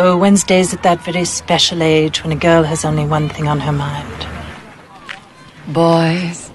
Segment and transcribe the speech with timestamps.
[0.00, 3.58] Oh, Wednesday's at that very special age when a girl has only one thing on
[3.58, 4.06] her mind.
[5.74, 6.52] Boys.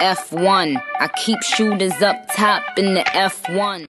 [0.00, 0.82] F1.
[0.98, 3.86] I keep shooters up top in the F1.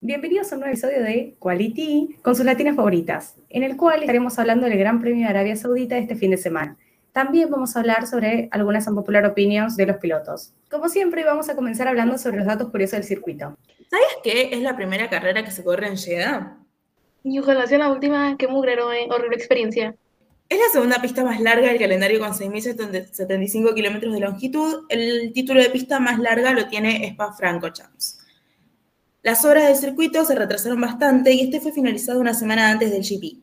[0.00, 4.38] Bienvenidos a un nuevo episodio de Quality con sus latinas favoritas, en el cual estaremos
[4.38, 6.76] hablando del Gran Premio de Arabia Saudita este fin de semana.
[7.10, 10.52] También vamos a hablar sobre algunas unpopular opinions de los pilotos.
[10.70, 13.58] Como siempre, vamos a comenzar hablando sobre los datos curiosos del circuito.
[13.90, 14.50] ¿Sabes qué?
[14.52, 16.57] Es la primera carrera que se corre en Jeddah.
[17.24, 19.08] Y ojalá sea la última, qué mugrero, eh.
[19.10, 19.94] horrible experiencia.
[20.48, 24.86] Es la segunda pista más larga del calendario con 6.075 kilómetros de longitud.
[24.88, 28.18] El título de pista más larga lo tiene Spa-Francorchamps.
[29.22, 33.02] Las obras del circuito se retrasaron bastante y este fue finalizado una semana antes del
[33.02, 33.42] GP.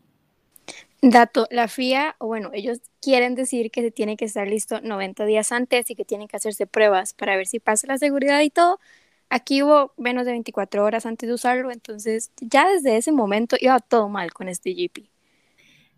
[1.03, 5.26] Dato, la FIA, o bueno, ellos quieren decir que se tiene que estar listo 90
[5.26, 8.50] días antes y que tienen que hacerse pruebas para ver si pasa la seguridad y
[8.50, 8.80] todo.
[9.35, 13.77] Aquí hubo menos de 24 horas antes de usarlo, entonces ya desde ese momento iba
[13.81, 15.09] todo mal con este GP.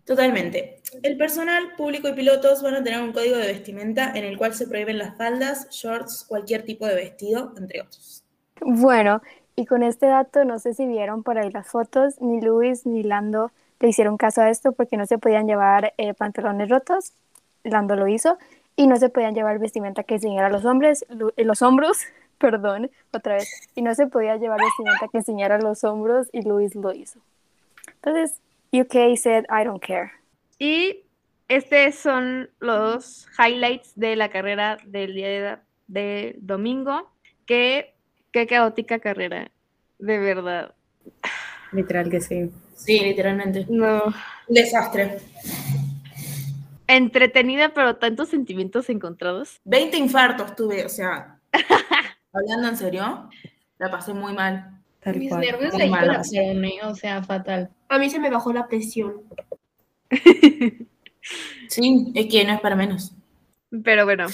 [0.04, 0.82] Totalmente.
[1.04, 4.54] El personal, público y pilotos van a tener un código de vestimenta en el cual
[4.54, 8.24] se prohíben las faldas, shorts, cualquier tipo de vestido, entre otros.
[8.60, 9.22] Bueno,
[9.54, 13.04] y con este dato, no sé si vieron por ahí las fotos, ni Luis ni
[13.04, 17.12] Lando le hicieron caso a esto porque no se podían llevar eh, pantalones rotos,
[17.62, 18.36] Lando lo hizo,
[18.74, 21.98] y no se podían llevar vestimenta que enseñara los hombres, los hombros,
[22.38, 26.74] perdón, otra vez, y no se podía llevar vestimenta que enseñara los hombros y Luis
[26.74, 27.20] lo hizo.
[27.94, 28.40] Entonces,
[28.72, 30.12] UK said, I don't care.
[30.58, 31.04] Y
[31.48, 37.10] estos son los highlights de la carrera del día de, domingo.
[37.46, 37.94] Qué,
[38.32, 39.50] qué caótica carrera,
[39.98, 40.74] de verdad.
[41.72, 42.50] Literal que sí.
[42.74, 43.66] Sí, literalmente.
[43.68, 44.02] No.
[44.46, 45.18] Desastre.
[46.86, 49.60] Entretenida, pero tantos sentimientos encontrados.
[49.64, 51.38] 20 infartos tuve, o sea,
[52.38, 53.28] hablando en serio,
[53.78, 54.78] la pasé muy mal.
[55.06, 57.70] Mis nervios se colapsaron, o sea, fatal.
[57.88, 59.22] A mí se me bajó la presión.
[61.68, 63.14] sí, es que no es para menos.
[63.84, 64.26] Pero bueno,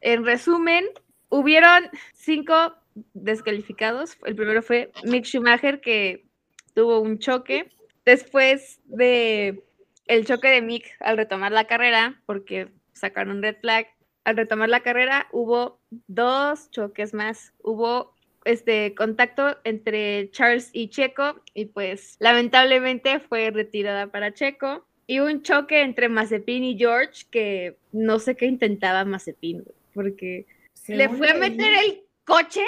[0.00, 0.84] en resumen,
[1.28, 1.84] hubieron
[2.14, 2.74] cinco
[3.14, 4.16] descalificados.
[4.24, 6.26] El primero fue Mick Schumacher, que
[6.74, 7.70] tuvo un choque.
[8.04, 9.62] Después de
[10.06, 13.86] el choque de Mick al retomar la carrera, porque sacaron red flag,
[14.24, 17.52] al retomar la carrera hubo dos choques más.
[17.62, 18.14] Hubo
[18.44, 24.86] este contacto entre Charles y Checo y pues lamentablemente fue retirada para Checo.
[25.06, 30.46] Y un choque entre Mazepin y George que no sé qué intentaba Mazepin porque
[30.88, 32.64] le fue a meter el coche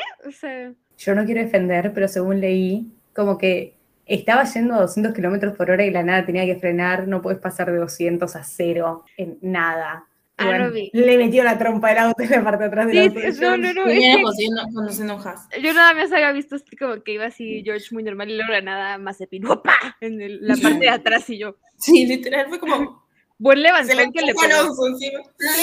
[0.98, 3.74] yo no quiero defender pero según leí como que
[4.06, 7.40] estaba yendo a 200 kilómetros por hora y la nada tenía que frenar no puedes
[7.40, 10.06] pasar de 200 a cero en nada
[10.38, 13.20] Ah, le metió la trompa del auto en la parte de atrás del auto.
[13.40, 13.82] no, no, no.
[14.22, 18.36] conduciendo, un Yo nada más había visto como que iba así George muy normal y
[18.36, 19.62] luego nada más se pinó
[20.00, 21.56] en la parte de atrás y yo.
[21.76, 23.02] Sí, literal, fue como.
[23.38, 24.72] Buen levantón que le pegó.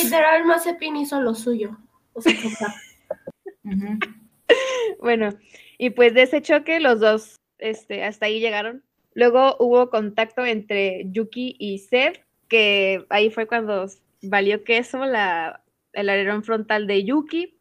[0.03, 1.77] Literal, Mazepin hizo lo suyo.
[2.11, 2.33] O sea,
[4.99, 5.29] bueno,
[5.77, 8.83] y pues de ese choque los dos este, hasta ahí llegaron.
[9.13, 13.87] Luego hubo contacto entre Yuki y Seth, que ahí fue cuando
[14.21, 15.63] valió queso la,
[15.93, 17.57] el alerón frontal de Yuki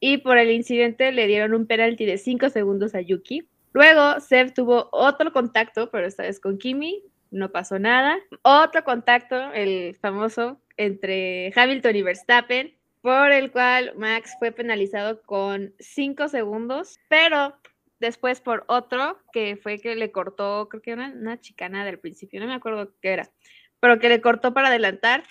[0.00, 3.46] y por el incidente le dieron un penalti de 5 segundos a Yuki.
[3.72, 8.18] Luego, Seb tuvo otro contacto, pero esta vez con Kimi, no pasó nada.
[8.42, 15.74] Otro contacto, el famoso, entre Hamilton y Verstappen, por el cual Max fue penalizado con
[15.78, 17.54] 5 segundos, pero
[18.00, 21.98] después por otro, que fue que le cortó, creo que era una, una chicana del
[21.98, 23.30] principio, no me acuerdo qué era,
[23.78, 25.22] pero que le cortó para adelantar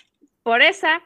[0.44, 1.02] por esa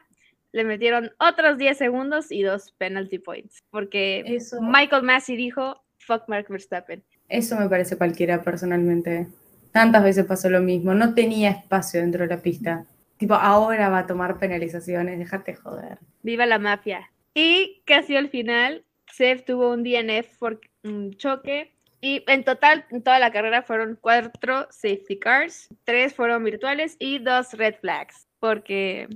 [0.52, 6.46] le metieron otros 10 segundos y dos penalty points, porque Michael Massey dijo, fuck Mark
[6.48, 7.02] Verstappen.
[7.28, 9.26] Eso me parece cualquiera personalmente.
[9.72, 12.86] Tantas veces pasó lo mismo, no tenía espacio dentro de la pista.
[13.16, 15.98] Tipo, ahora va a tomar penalizaciones, déjate joder.
[16.22, 17.10] Viva la mafia.
[17.34, 21.72] Y casi al final, Seth tuvo un DNF por un choque.
[22.00, 27.18] Y en total, en toda la carrera fueron cuatro safety cars, tres fueron virtuales y
[27.18, 29.08] dos red flags, porque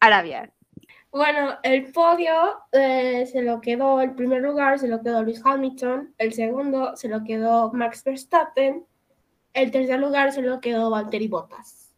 [0.00, 0.52] Arabia.
[1.12, 2.34] Bueno, el podio
[2.72, 7.06] eh, se lo quedó, el primer lugar se lo quedó Luis Hamilton, el segundo se
[7.06, 8.84] lo quedó Max Verstappen,
[9.52, 11.94] el tercer lugar se lo quedó Valtteri Bottas.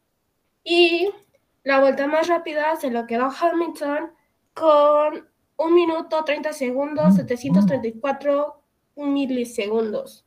[0.64, 1.08] Y
[1.64, 4.10] la vuelta más rápida se lo quedó Hamilton
[4.52, 8.62] con 1 minuto 30 segundos, 734
[8.96, 10.26] milisegundos.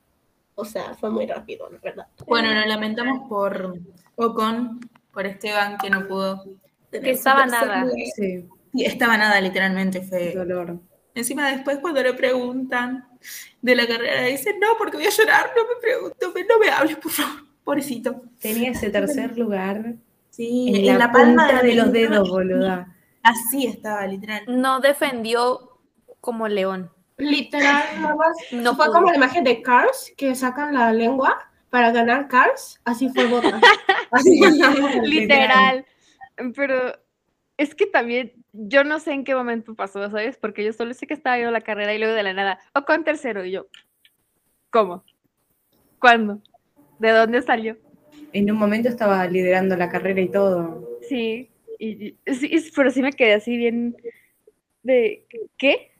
[0.56, 2.08] O sea, fue muy rápido, la verdad.
[2.26, 3.76] Bueno, lo lamentamos por
[4.16, 4.80] Ocon,
[5.12, 6.44] por Esteban que no pudo
[6.92, 7.86] que estaba nada.
[8.16, 8.46] Sí.
[8.74, 10.34] Estaba nada, literalmente, fue.
[10.34, 10.80] Dolor.
[11.16, 13.08] Encima después cuando le preguntan
[13.62, 16.98] de la carrera, dicen, no, porque voy a llorar, no me pregunto, no me hables,
[16.98, 17.44] por favor.
[17.64, 18.24] Pobrecito.
[18.40, 19.96] Tenía ese tercer lugar
[20.30, 22.96] Sí, en, la, punta de los dedos, boluda.
[23.22, 24.44] Así estaba, literal.
[24.48, 25.78] No defendió
[26.22, 26.92] como león.
[27.18, 28.38] Literal, nada más.
[28.54, 28.96] No fue pudo.
[28.96, 32.80] como la imagen de Cars, que sacan la lengua para ganar Cars.
[32.86, 33.62] Así fue Botas.
[34.12, 34.40] Así
[35.06, 35.86] Literal.
[36.56, 36.94] Pero
[37.58, 40.38] es que también, yo no sé en qué momento pasó, ¿sabes?
[40.38, 42.84] Porque yo solo sé que estaba viendo la carrera y luego de la nada, o
[42.86, 43.68] con tercero, y yo,
[44.70, 45.04] ¿cómo?
[46.00, 46.42] ¿Cuándo?
[47.00, 47.78] ¿De dónde salió?
[48.32, 50.90] En un momento estaba liderando la carrera y todo.
[51.08, 52.18] Sí, y, y-
[52.76, 53.98] pero sí me quedé así bien
[54.84, 55.26] de,
[55.58, 55.92] ¿qué?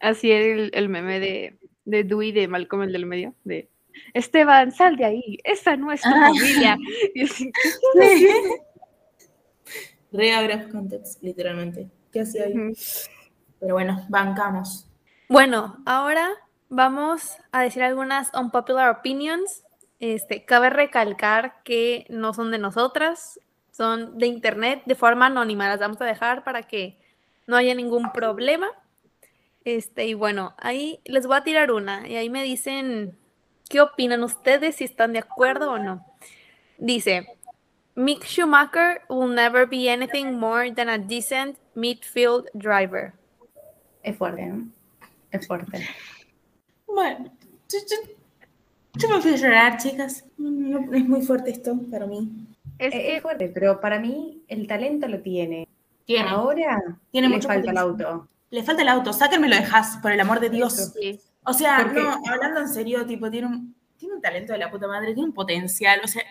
[0.00, 3.68] Así el, el meme de, de Dewey de Malcolm el del medio, de
[4.14, 6.76] Esteban, sal de ahí, esa no es tu familia.
[7.14, 7.50] Y así,
[7.98, 8.60] ¿qué?
[10.12, 11.90] Re out of context, literalmente.
[12.12, 12.54] ¿Qué hacía ahí?
[13.60, 14.88] Pero bueno, bancamos.
[15.28, 16.30] Bueno, ahora
[16.68, 19.64] vamos a decir algunas unpopular opinions.
[19.98, 23.40] Este, cabe recalcar que no son de nosotras,
[23.72, 25.68] son de internet, de forma anónima.
[25.68, 26.98] Las vamos a dejar para que
[27.46, 28.68] no haya ningún problema.
[29.64, 33.18] Este, y bueno, ahí les voy a tirar una y ahí me dicen
[33.68, 36.04] qué opinan ustedes, si están de acuerdo o no.
[36.78, 37.26] Dice,
[37.94, 43.12] Mick Schumacher will never be anything more than a decent midfield driver.
[44.02, 44.54] Es fuerte, ¿eh?
[45.30, 45.86] Es fuerte.
[46.86, 47.30] Bueno,
[47.68, 48.12] yo, yo-
[48.98, 50.24] yo me fui a llorar, chicas.
[50.38, 52.30] No, no, es muy fuerte esto para mí.
[52.78, 55.66] Es Eh, que Es fuerte, pero para mí el talento lo tiene.
[56.04, 56.28] Tiene.
[56.28, 56.80] Ahora
[57.10, 58.28] Tiene le mucho falta el auto.
[58.50, 60.78] Le falta el auto, sáquenmelo de Haas, por el amor de Dios.
[60.78, 60.92] Eso.
[60.92, 61.20] sí.
[61.46, 64.88] O sea, no, hablando en serio, tipo, tiene un, tiene un talento de la puta
[64.88, 66.22] madre, tiene un potencial, o sea,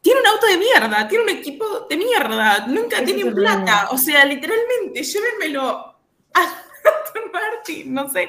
[0.00, 3.88] tiene un auto de mierda, tiene un equipo de mierda, nunca tiene plata, problema.
[3.90, 6.42] o sea, literalmente, llévenmelo a
[7.04, 8.28] Aston Martin, no sé,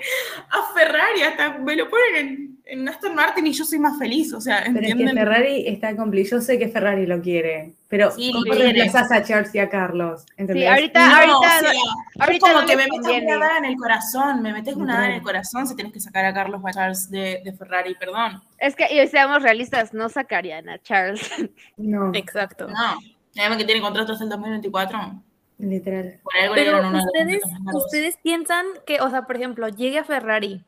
[0.49, 4.33] a Ferrari, hasta me lo ponen en, en Aston Martin y yo soy más feliz,
[4.33, 5.07] o sea, Pero es que.
[5.07, 6.39] Ferrari está complicado.
[6.39, 10.25] Yo sé que Ferrari lo quiere, pero Sí, ¿cómo reemplazás a Charles y a Carlos?
[10.37, 10.63] ¿Entendés?
[10.63, 11.71] Sí, ahorita, No, ahorita, o sea,
[12.19, 13.35] ahorita es como no que me conviene.
[13.37, 15.99] una daga en el corazón, me metes una daga en el corazón si tienes que
[15.99, 18.41] sacar a Carlos o a Charles de, de Ferrari, perdón.
[18.57, 21.29] Es que, y seamos realistas, no sacarían a Charles.
[21.77, 22.67] No, Exacto.
[22.67, 22.97] No,
[23.37, 25.21] además que tiene contrato hasta el 2024.
[25.59, 26.19] literal.
[26.23, 27.41] Por algo le Pero de los ustedes,
[27.73, 30.63] ustedes piensan que, o sea, por ejemplo, llegue a Ferrari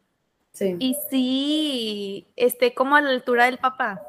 [0.51, 0.75] Sí.
[0.77, 4.01] y sí esté como a la altura del papá.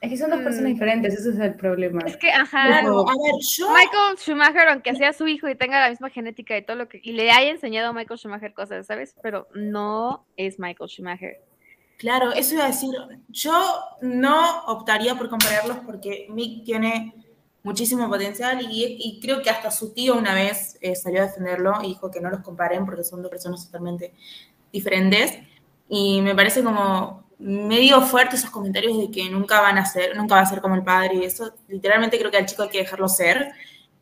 [0.00, 0.74] Es que son dos personas Mm.
[0.74, 2.02] diferentes, ese es el problema.
[2.06, 2.66] Es que, ajá.
[2.66, 3.68] Claro, a ver, yo.
[3.70, 7.00] Michael Schumacher, aunque sea su hijo y tenga la misma genética y todo lo que.
[7.02, 9.14] y le haya enseñado a Michael Schumacher cosas, ¿sabes?
[9.22, 11.40] Pero no es Michael Schumacher.
[11.96, 12.90] Claro, eso iba a decir.
[13.28, 13.52] Yo
[14.02, 17.14] no optaría por compararlos porque Mick tiene
[17.62, 21.72] muchísimo potencial y, y creo que hasta su tío una vez eh, salió a defenderlo
[21.82, 24.12] y dijo que no los comparen porque son dos personas totalmente
[24.72, 25.38] diferentes.
[25.88, 30.36] Y me parece como medio fuerte esos comentarios de que nunca van a ser, nunca
[30.36, 31.54] va a ser como el padre y eso.
[31.68, 33.52] Literalmente creo que al chico hay que dejarlo ser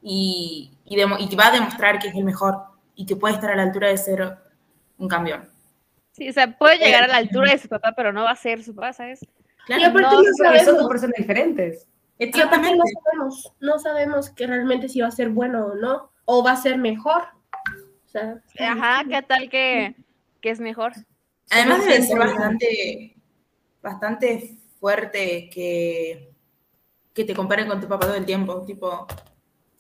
[0.03, 2.59] y, y, demo- y va a demostrar que es el mejor
[2.95, 4.37] y que puede estar a la altura de ser
[4.99, 5.51] un campeón.
[6.13, 8.37] Sí, o sea, puede llegar a la altura de su papá, pero no va a
[8.37, 9.27] ser su papá, ¿sabes?
[9.67, 11.89] Claro, Y aparte no, no, Porque son sabemos, dos personas diferentes.
[12.19, 12.77] exactamente.
[12.79, 16.53] no sabemos, no sabemos que realmente si va a ser bueno o no, o va
[16.53, 17.23] a ser mejor.
[18.05, 19.97] O sea, Ajá, ¿qué tal que,
[20.41, 20.93] que es mejor?
[21.51, 23.14] Además debe ser bastante,
[23.85, 26.31] bastante fuerte que,
[27.13, 28.63] que te comparen con tu papá todo el tiempo.
[28.67, 29.07] Tipo,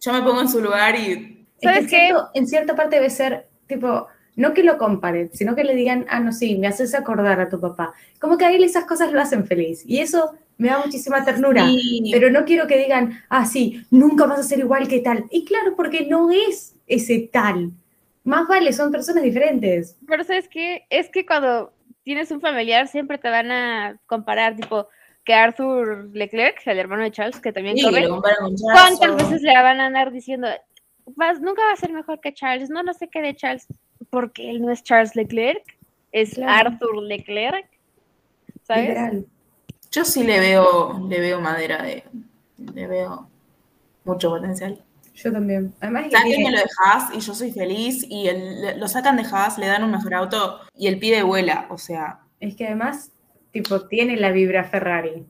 [0.01, 2.13] yo me pongo en su lugar y ¿Sabes en, qué?
[2.35, 4.07] en cierta parte debe ser, tipo,
[4.37, 7.49] no que lo comparen, sino que le digan, ah, no, sí, me haces acordar a
[7.49, 7.95] tu papá.
[8.21, 9.83] Como que a él esas cosas lo hacen feliz.
[9.87, 11.65] Y eso me da muchísima ternura.
[11.71, 15.25] y- Pero no quiero que digan, ah, sí, nunca vas a ser igual que tal.
[15.31, 17.73] Y claro, porque no es ese tal.
[18.25, 19.97] Más vale, son personas diferentes.
[20.07, 20.87] Pero ¿sabes qué?
[20.91, 21.74] Es que cuando
[22.05, 24.89] tienes un familiar siempre te van a comparar, tipo,
[25.25, 28.07] que Arthur Leclerc, el hermano de Charles, que también sí, corre,
[28.61, 30.47] ¿cuántas o- veces le van a andar diciendo,
[31.17, 32.69] "Vas- nunca va a ser mejor que Charles?
[32.71, 33.67] No, no sé qué de Charles,
[34.11, 35.63] porque él no es Charles Leclerc,
[36.13, 36.71] es Claro.
[36.71, 37.67] Arthur Leclerc,
[38.63, 38.89] ¿sabes?
[38.89, 39.27] Literal.
[39.91, 42.05] Yo sí le veo, le veo madera de.
[42.75, 43.29] Le veo
[44.05, 44.83] mucho potencial.
[45.15, 45.73] Yo también.
[45.81, 48.05] Además, que tiene- lo de Haas y yo soy feliz.
[48.09, 51.67] Y el- lo sacan de Haas, le dan un mejor auto y el pibe vuela.
[51.71, 53.13] O sea, es que además,
[53.53, 55.25] tipo, tiene la vibra Ferrari.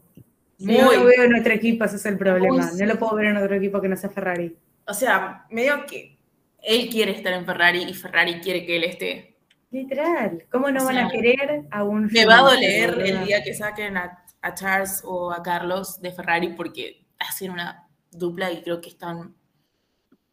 [0.59, 0.76] Si Muy.
[0.79, 2.57] no lo veo en otro equipo, ese es el problema.
[2.71, 4.57] Muy, No lo puedo ver en otro equipo que no sea Ferrari.
[4.87, 6.19] o sea, medio que
[6.62, 9.37] él quiere estar en Ferrari y Ferrari quiere que él esté.
[9.71, 10.45] Literal.
[10.53, 13.53] ¿Cómo no O van a querer a un Me va a doler el día que
[13.55, 18.81] saquen a, a Charles o a Carlos de Ferrari porque hacen una dupla y creo
[18.81, 19.35] que están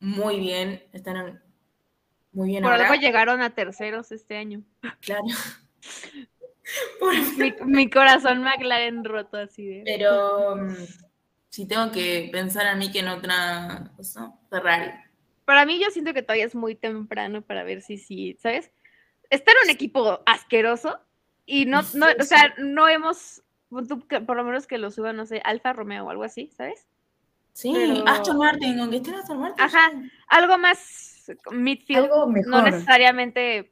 [0.01, 1.41] muy bien, están
[2.33, 2.89] muy bien Por ahora.
[2.89, 4.61] algo llegaron a terceros este año.
[4.99, 5.23] Claro.
[7.37, 9.83] Mi, mi corazón McLaren roto así de.
[9.83, 10.75] Pero mm,
[11.49, 14.91] si tengo que pensar a mí que en otra cosa, Ferrari.
[15.43, 18.71] Para mí, yo siento que todavía es muy temprano para ver si sí, ¿sabes?
[19.29, 20.99] Está en un equipo asqueroso
[21.45, 25.41] y no, no, o sea, no hemos, por lo menos que lo suba, no sé,
[25.43, 26.87] Alfa Romeo o algo así, ¿sabes?
[27.53, 29.63] Sí, Pero- Aston Martin, aunque esté en Aston Martin.
[29.65, 29.91] Ajá,
[30.27, 32.63] algo más midfield, Algo no mejor.
[32.63, 33.71] necesariamente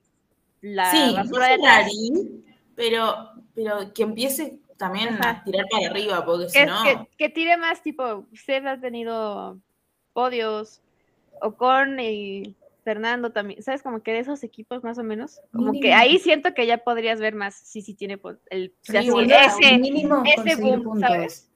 [0.62, 1.60] la sí, basura no de.
[1.60, 2.44] Ferrari,
[2.76, 5.30] pero, pero que empiece también Ajá.
[5.30, 6.84] a tirar para arriba, porque si que, no.
[6.84, 9.58] que, que tire más tipo, Seth ha tenido
[10.14, 10.82] podios,
[11.42, 13.82] Ocon y Fernando también, ¿sabes?
[13.84, 17.20] Como que de esos equipos más o menos, como que ahí siento que ya podrías
[17.20, 18.20] ver más, sí, sí tiene
[18.50, 21.10] el, Sí, boludo, ese, mínimo ese boom, puntos.
[21.10, 21.49] ¿sabes?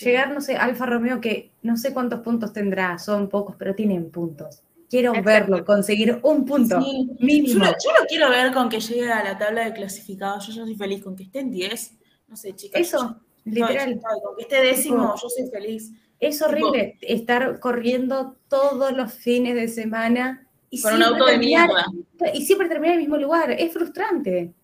[0.00, 4.10] Llegar, no sé, Alfa Romeo, que no sé cuántos puntos tendrá, son pocos, pero tienen
[4.10, 4.62] puntos.
[4.88, 5.30] Quiero Exacto.
[5.30, 7.08] verlo, conseguir un punto Sí.
[7.18, 7.64] Yo mínimo.
[7.64, 10.46] lo, yo lo quiero ver con que llegue a la tabla de clasificados.
[10.46, 11.98] Yo ya soy feliz con que esté en 10.
[12.28, 12.80] No sé, chicas.
[12.80, 13.72] Eso, literal.
[13.74, 15.92] yo estoy, con que esté décimo, yo soy feliz.
[16.20, 21.84] Es horrible estar corriendo todos los fines de semana y Con un auto de mierda.
[22.32, 23.50] y siempre terminar en el mismo lugar.
[23.50, 24.54] Es frustrante.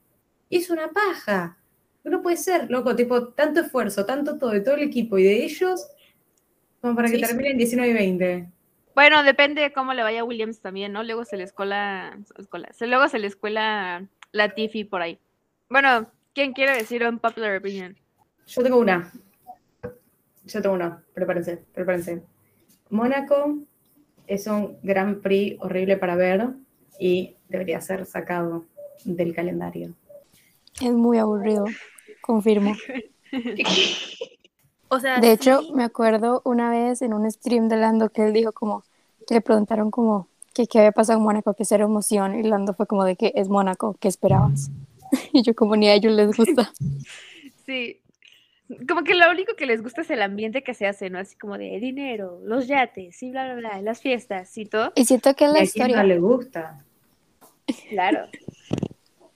[0.49, 1.58] Es una paja.
[2.09, 5.45] No puede ser, loco, tipo, tanto esfuerzo, tanto todo, de todo el equipo y de
[5.45, 5.87] ellos,
[6.81, 7.27] como para que Sí, sí.
[7.29, 8.49] terminen 19 y 20.
[8.95, 11.03] Bueno, depende de cómo le vaya a Williams también, ¿no?
[11.05, 15.19] Luego se le escola, escola- se- luego se le escuela la Tiffy por ahí.
[15.71, 17.97] Bueno, ¿quién quiere decir un popular opinion?
[18.47, 19.13] Yo tengo una.
[20.45, 21.03] Yo tengo una.
[21.15, 22.23] Prepárense, prepárense.
[22.91, 23.59] Mónaco
[24.27, 26.49] es un Grand Prix horrible para ver
[26.99, 28.65] y debería ser sacado
[29.05, 29.95] del calendario.
[30.81, 31.65] Es muy aburrido,
[32.29, 32.77] confirmo.
[34.91, 38.25] O sea, De hecho, sí, me acuerdo una vez en un stream de Lando que
[38.25, 38.85] él dijo como,
[39.27, 42.73] que le preguntaron como que qué había pasado en Mónaco, que cero emoción, y Lando
[42.73, 44.71] fue como de que es Mónaco, ¿qué esperabas?
[45.35, 46.73] Y yo como ni a ellos les gusta.
[47.67, 48.01] Sí.
[48.89, 51.19] Como que lo único que les gusta es el ambiente que se hace, ¿no?
[51.19, 54.91] Así como de dinero, los yates, y bla, bla, bla, las fiestas y todo.
[54.95, 56.03] Y siento que es la a quien no historia.
[56.05, 56.85] le gusta.
[57.91, 58.25] Claro.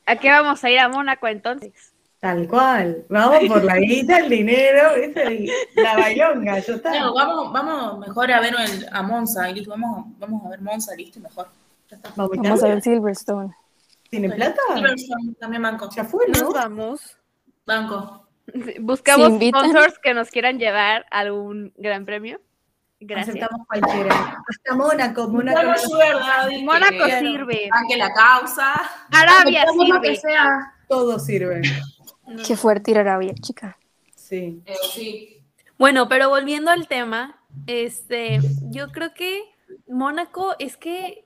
[0.07, 1.92] ¿A qué vamos a ir a Mónaco entonces?
[2.23, 3.05] Tal cual.
[3.09, 4.91] Vamos por la guita, el dinero.
[4.97, 6.97] Y la bailonga, yo está.
[7.01, 10.95] No, vamos, vamos mejor a ver el- a Monza, y vamos, vamos a ver Monza,
[10.95, 11.49] listo, mejor.
[11.91, 12.13] Ya está.
[12.15, 13.53] Vamos, Vamos a ver Silverstone.
[14.09, 14.61] ¿Tiene plata?
[14.73, 15.91] Silverstone, también banco.
[15.97, 16.41] Ya fue, ¿no?
[16.45, 17.19] nos vamos.
[17.67, 18.29] Banco.
[18.81, 22.41] Buscamos sponsors que nos quieran llevar a algún gran premio.
[23.01, 23.35] Gracias.
[23.37, 24.15] Aceptamos cualquiera.
[24.49, 25.59] Hasta Mónaco, Mónaco.
[25.61, 27.69] Que- Mónaco sirve.
[27.99, 28.75] la causa.
[29.11, 30.21] Arabia sirve.
[30.87, 31.63] Todo sirve.
[32.47, 33.79] Qué fuerte ir a Arabia, chica.
[34.15, 34.63] Sí.
[34.67, 35.39] Eh, sí.
[35.79, 39.43] Bueno, pero volviendo al tema, este, yo creo que
[39.89, 41.25] Mónaco es que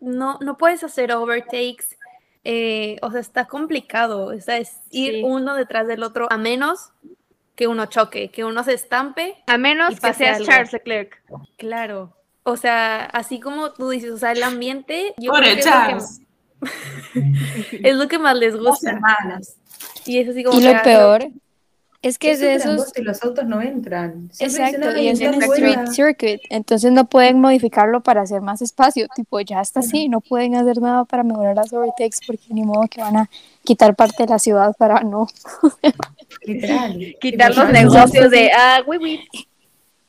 [0.00, 1.96] no, no puedes hacer overtakes,
[2.44, 5.22] eh, o sea, está complicado, o sea, es ir Sí.
[5.24, 6.92] uno detrás del otro, a menos
[7.56, 10.46] que uno choque, que uno se estampe, A Y menos que seas algo.
[10.48, 11.22] Charles Leclerc.
[11.56, 12.14] claro.
[12.44, 15.66] O sea, así como tú dices, o sea, el ambiente, yo Pobre creo que es,
[15.66, 16.20] lo Charles.
[17.70, 18.90] que es lo que más les Dos gusta.
[18.92, 19.56] hermanas.
[20.06, 21.28] Y es así como Y lo ah, peor
[22.00, 22.92] es que es de esos...
[22.96, 24.30] y los autos no entran.
[24.32, 25.86] Siempre Exacto, "Ay, y es un street buena".
[25.92, 30.54] circuit, entonces no pueden modificarlo para hacer más espacio, tipo ya está así, no pueden
[30.54, 33.30] hacer nada para mejorar las overtakes porque ni modo que van a
[33.64, 35.26] quitar parte de la ciudad para no.
[36.44, 37.16] Literal.
[37.20, 38.80] Quitar los negocios de, ah.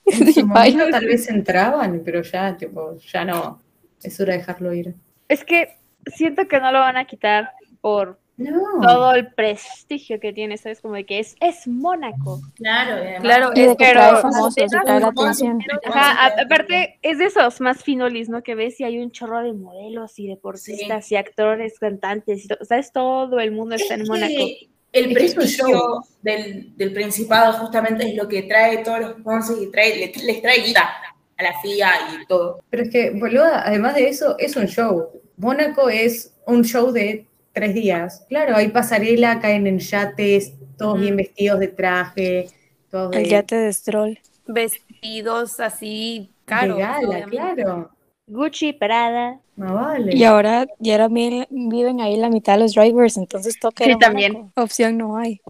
[0.05, 0.71] En su Bye.
[0.71, 3.61] momento tal vez entraban, pero ya, tipo, ya no.
[4.01, 4.95] Es hora de dejarlo ir.
[5.27, 5.75] Es que
[6.07, 8.79] siento que no lo van a quitar por No.
[8.81, 10.79] todo el prestigio que tiene, ¿sabes?
[10.81, 12.41] Como de que es, es Mónaco.
[12.55, 15.59] Claro, y Claro, Y de que Pero- trae famosos y trae la atención.
[15.85, 18.41] Ajá, aparte es de esos más finolis, ¿no?
[18.41, 22.57] Que ves y hay un chorro de modelos y deportistas y actores, cantantes, y to-
[22.63, 22.91] ¿sabes?
[22.93, 24.31] Todo el mundo está en Es Mónaco.
[24.33, 26.01] el Es es prestigio show.
[26.21, 30.41] del, del Principado justamente es lo que trae todos los sponsors y trae, les, les
[30.41, 30.89] trae guita
[31.37, 31.91] a la FIA
[32.21, 32.61] y todo.
[32.69, 35.09] Pero es que, boluda, además de eso, es un show.
[35.37, 37.25] Mónaco es un show de
[37.59, 38.25] tres días.
[38.29, 41.01] Claro, hay pasarela, caen en yates, todos Ujú.
[41.01, 42.47] bien vestidos de traje,
[42.89, 44.19] todos de, El yate de Stroll.
[44.47, 46.77] vestidos así de caros.
[46.77, 47.29] gala, obviamente.
[47.63, 47.89] claro.
[48.27, 49.39] Gucci, Prada.
[49.55, 50.15] Vale.
[50.15, 54.51] Y ahora, y ahora viven ahí la mitad de los drivers, entonces toca Sí, también.
[54.55, 55.41] Opción no hay.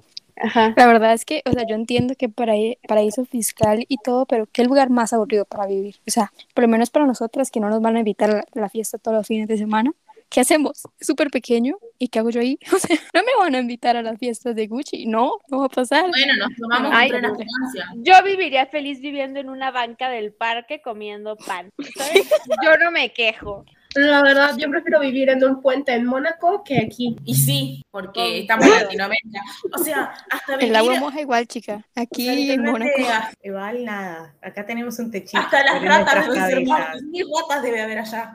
[0.41, 0.73] Ajá.
[0.77, 2.53] La verdad es que, o sea, yo entiendo que para
[2.87, 5.97] paraíso fiscal y todo, pero qué lugar más aburrido para vivir.
[6.07, 8.45] O sea, por lo menos para nosotras que no nos van a invitar a la,
[8.53, 9.91] la fiesta todos los fines de semana.
[10.29, 10.83] ¿Qué hacemos?
[10.99, 11.77] Es súper pequeño.
[11.97, 12.57] ¿Y qué hago yo ahí?
[12.73, 15.05] O sea, no me van a invitar a las fiestas de Gucci.
[15.05, 16.07] No, no va a pasar.
[16.07, 18.03] Bueno, nos tomamos Ay, un tren a no.
[18.03, 21.71] Yo viviría feliz viviendo en una banca del parque comiendo pan.
[21.95, 22.29] ¿sabes?
[22.63, 23.65] Yo no me quejo.
[23.95, 27.15] La verdad, yo prefiero vivir en un puente en Mónaco que aquí.
[27.25, 29.41] Y sí, porque estamos en Latinoamérica.
[29.75, 30.69] O sea, hasta vivir...
[30.69, 31.83] El agua moja igual, chica.
[31.97, 32.91] o Aquí sea, en Mónaco.
[33.41, 34.35] Igual nada.
[34.43, 35.39] Acá tenemos un techito.
[35.39, 37.03] Hasta las ratas deben ser.
[37.09, 38.33] Ni ratas debe haber allá.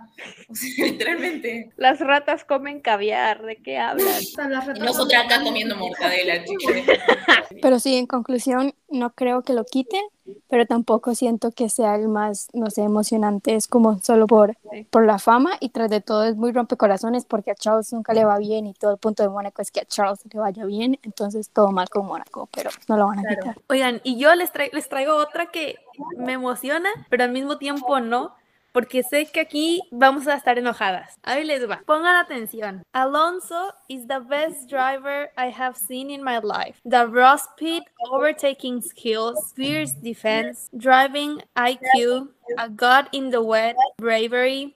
[0.49, 1.70] O sea, literalmente.
[1.76, 4.23] Las ratas comen caviar, ¿de qué hablan?
[4.23, 4.52] Son-
[5.14, 6.73] acá comiendo mortadela, chicos.
[7.62, 10.00] Pero sí, en conclusión, no creo que lo quiten,
[10.48, 13.54] pero tampoco siento que sea el más, no sé, emocionante.
[13.54, 14.86] Es como solo por, Sí.
[14.90, 18.24] por la fama y tras de todo es muy rompecorazones porque a Charles nunca le
[18.24, 20.98] va bien y todo el punto de Mónaco es que a Charles le vaya bien,
[21.02, 23.36] entonces todo mal con Mónaco, pero no lo van a Claro.
[23.42, 23.58] quitar.
[23.68, 24.50] Oigan, y yo les
[24.88, 25.76] traigo otra que
[26.16, 28.34] me emociona, pero al mismo tiempo no,
[28.74, 31.16] porque sé que aquí vamos a estar enojadas.
[31.22, 31.80] Ahí les va.
[31.86, 32.82] Pongan atención.
[32.92, 36.80] Alonso is the best driver I have seen in my life.
[36.84, 44.74] The raw speed, overtaking skills, fierce defense, driving IQ, a god in the wet, bravery,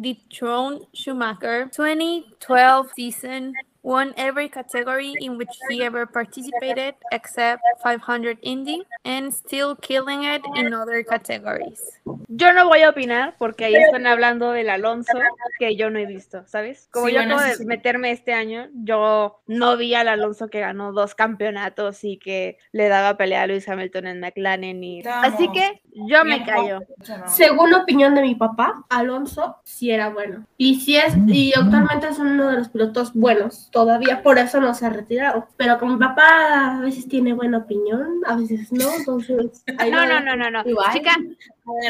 [0.00, 3.52] dethroned Schumacher, 2012 season,
[3.84, 10.42] won every category in which he ever participated except 500 Indy, and still killing it
[10.56, 11.80] in other categories.
[12.28, 15.12] Yo no voy a opinar porque ahí están hablando del Alonso
[15.58, 16.88] que yo no he visto, ¿sabes?
[16.90, 17.66] Como Sí, yo bueno, acabo eso de sí.
[17.66, 22.88] meterme este año, yo no vi al Alonso que ganó dos campeonatos y que le
[22.88, 26.80] daba pelea a Luis Hamilton en McLaren y así Estamos- que yo me callo.
[27.26, 30.44] Según opinión de mi papá, Alonso sí era bueno.
[30.58, 33.68] Y sí es, y actualmente es uno de los pilotos buenos.
[33.70, 35.46] Todavía por eso no se ha retirado.
[35.56, 38.92] Pero como mi papá a veces tiene buena opinión, a veces no.
[38.94, 40.62] Entonces, No, no, no, no, no.
[40.68, 40.92] Igual.
[40.92, 41.12] Chica,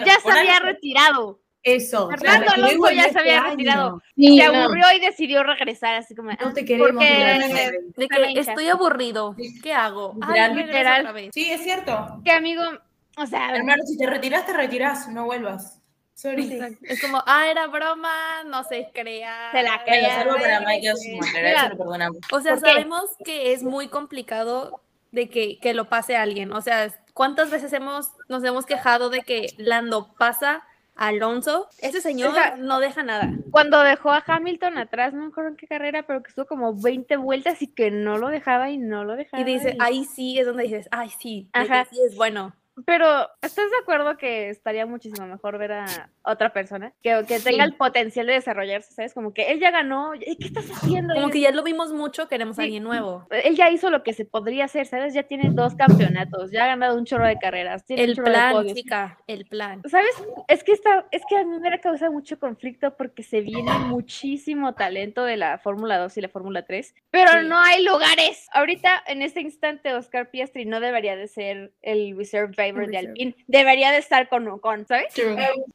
[0.05, 1.41] ya se había algo- retirado.
[1.63, 2.11] Eso.
[2.11, 4.03] Fernando Alonso ya se había este retirado.
[4.15, 4.65] Se no.
[4.65, 6.31] aburrió y decidió regresar así como.
[6.33, 7.03] No te queremos.
[7.03, 9.35] la estoy aburrido.
[9.63, 10.15] ¿Qué hago?
[10.21, 11.31] Ay, Literal.
[11.33, 12.21] Sí, es cierto.
[12.23, 12.63] Que amigo,
[13.17, 15.09] o sea, Hermano, si te retiras, te retirás.
[15.09, 15.81] No vuelvas.
[16.15, 16.53] Sorry.
[16.53, 16.79] Exacto.
[16.83, 19.51] Es como, ah, era broma, no se crea.
[19.53, 20.25] Se la crea.
[20.97, 21.19] Sí, sí.
[22.33, 24.81] O sea, sabemos que es muy complicado
[25.13, 26.53] de que, que lo pase a alguien.
[26.53, 30.63] O sea, ¿cuántas veces hemos, nos hemos quejado de que Lando pasa
[30.97, 31.69] Alonso?
[31.81, 33.33] Ese señor O sea, no deja nada.
[33.51, 36.75] cuando dejó a Hamilton atrás, no me acuerdo en qué carrera, pero que estuvo como
[36.81, 39.41] 20 vueltas y que no lo dejaba y no lo dejaba.
[39.41, 41.87] Y dice, y- ahí sí es donde dices, ay, sí, Ajá.
[41.91, 42.55] sí es bueno.
[42.87, 47.65] Pero, ¿estás de acuerdo que estaría muchísimo mejor ver a otra persona que, que tenga
[47.65, 49.15] el potencial de desarrollarse, ¿sabes?
[49.15, 51.15] Como que él ya ganó, ¿y ¿qué estás haciendo?
[51.15, 53.27] Como que ya lo vimos mucho, queremos a alguien nuevo.
[53.31, 55.15] Él ya hizo lo que se podría hacer, ¿sabes?
[55.15, 58.31] Ya tiene dos campeonatos, ya ha ganado un chorro de carreras, tiene un El chorro
[58.31, 59.83] de plan, chica, el plan.
[59.89, 60.11] ¿Sabes?
[60.49, 64.75] Es que está, es que a mí me causa mucho conflicto porque se viene muchísimo
[64.75, 67.49] talento de la Fórmula 2 y la Fórmula 3, pero Sí.
[67.49, 68.49] no hay lugares.
[68.53, 72.99] Ahorita, en este instante, Oscar Piastri no debería de ser el reserve driver de.
[72.99, 75.15] Alpine, debería de estar con Ocon, ¿sabes?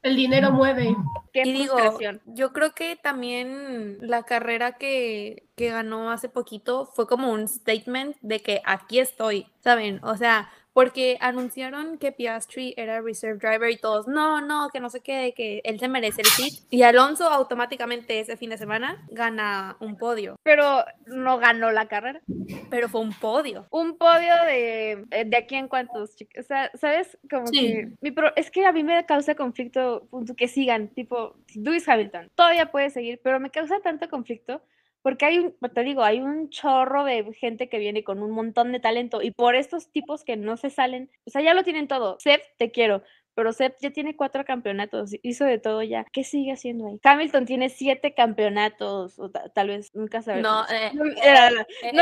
[0.04, 0.96] El dinero mueve.
[1.34, 1.78] Qué Y digo,
[2.26, 8.18] yo creo que también la carrera que, que ganó hace poquito fue como un statement
[8.22, 10.00] de que aquí estoy, ¿saben?
[10.04, 14.90] O sea, porque anunciaron que Piastri era reserve driver y todos, no, no, que no
[14.90, 16.54] sé qué, que él se merece el seat.
[16.70, 22.22] Y Alonso automáticamente ese fin de semana gana un podio, Pero no ganó la carrera.
[22.70, 23.68] pero fue un podio.
[23.72, 26.46] Un podio de, eh, de aquí en cuantos, chicos.
[26.46, 27.18] O sea, ¿sabes?
[27.30, 27.60] Como Sí.
[27.60, 27.90] que.
[28.02, 32.30] mi pro- es que a mí me causa conflicto punto, que sigan, tipo, Lewis Hamilton.
[32.36, 34.62] Todavía puede seguir, pero me causa tanto conflicto
[35.02, 38.72] porque hay un, te digo, hay un chorro de gente que viene con un montón
[38.72, 41.88] de talento y por estos tipos que no se salen, o sea, ya lo tienen
[41.88, 42.18] todo.
[42.20, 43.04] Seth, te quiero.
[43.36, 46.06] Pero Seth ya tiene cuatro campeonatos, hizo de todo ya.
[46.12, 47.00] ¿Qué sigue haciendo ahí?
[47.04, 50.52] Hamilton tiene siete campeonatos, o ta- tal vez nunca sabremos.
[50.52, 51.06] No, eh, No,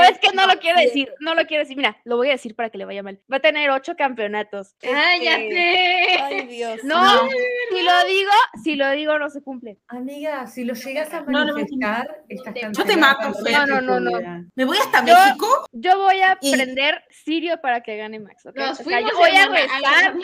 [0.03, 1.77] eh, es que no lo quiero decir, no lo quiero decir.
[1.77, 3.19] Mira, lo voy a decir para que le vaya mal.
[3.31, 4.75] Va a tener ocho campeonatos.
[4.85, 6.21] Ah, ya Este, sé.
[6.21, 6.83] Ay, Dios.
[6.83, 8.31] No, si lo digo,
[8.63, 9.77] si lo digo no se cumple.
[9.89, 13.99] Amiga, si lo llegas a No, no, manifestar, estás Yo te mato, No, no, no,
[13.99, 14.45] no.
[14.55, 15.67] Me voy hasta Yo- México.
[15.71, 18.55] Yo voy a Y- prender Sirio para que gane Max, ¿ok?
[18.57, 20.23] Nos O sea, yo voy a rezar, voy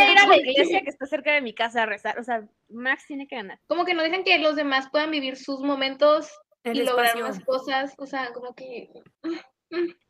[0.00, 2.18] a ir a la iglesia que está cerca de mi casa a rezar.
[2.18, 3.58] O sea, Max tiene que ganar.
[3.66, 6.30] Como que no dejan que los demás puedan vivir sus momentos
[6.62, 7.26] El y lograr espacio.
[7.26, 7.94] más cosas.
[7.98, 8.90] O sea, como que.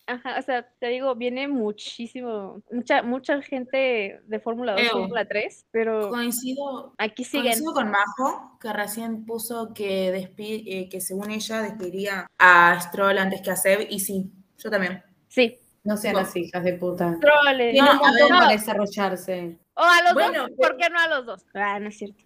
[0.07, 4.91] Ajá, o sea, te digo, viene muchísimo, mucha, mucha gente de Fórmula 2, Ew.
[4.91, 7.45] Fórmula 3, pero Coincido, aquí siguen.
[7.53, 13.17] coincido con Majo, que recién puso que, despi- eh, que según ella despediría a Stroll
[13.17, 15.03] antes que a Seb, y sí, yo también.
[15.29, 17.17] Sí, No sean así, hijas de puta.
[17.21, 17.73] troles.
[17.73, 18.51] Tiene un No, a montón para no.
[18.51, 19.59] desarrollarse.
[19.75, 21.45] O a los Bueno, dos, ¿por qué no a los dos?
[21.55, 22.25] Ah, no es cierto.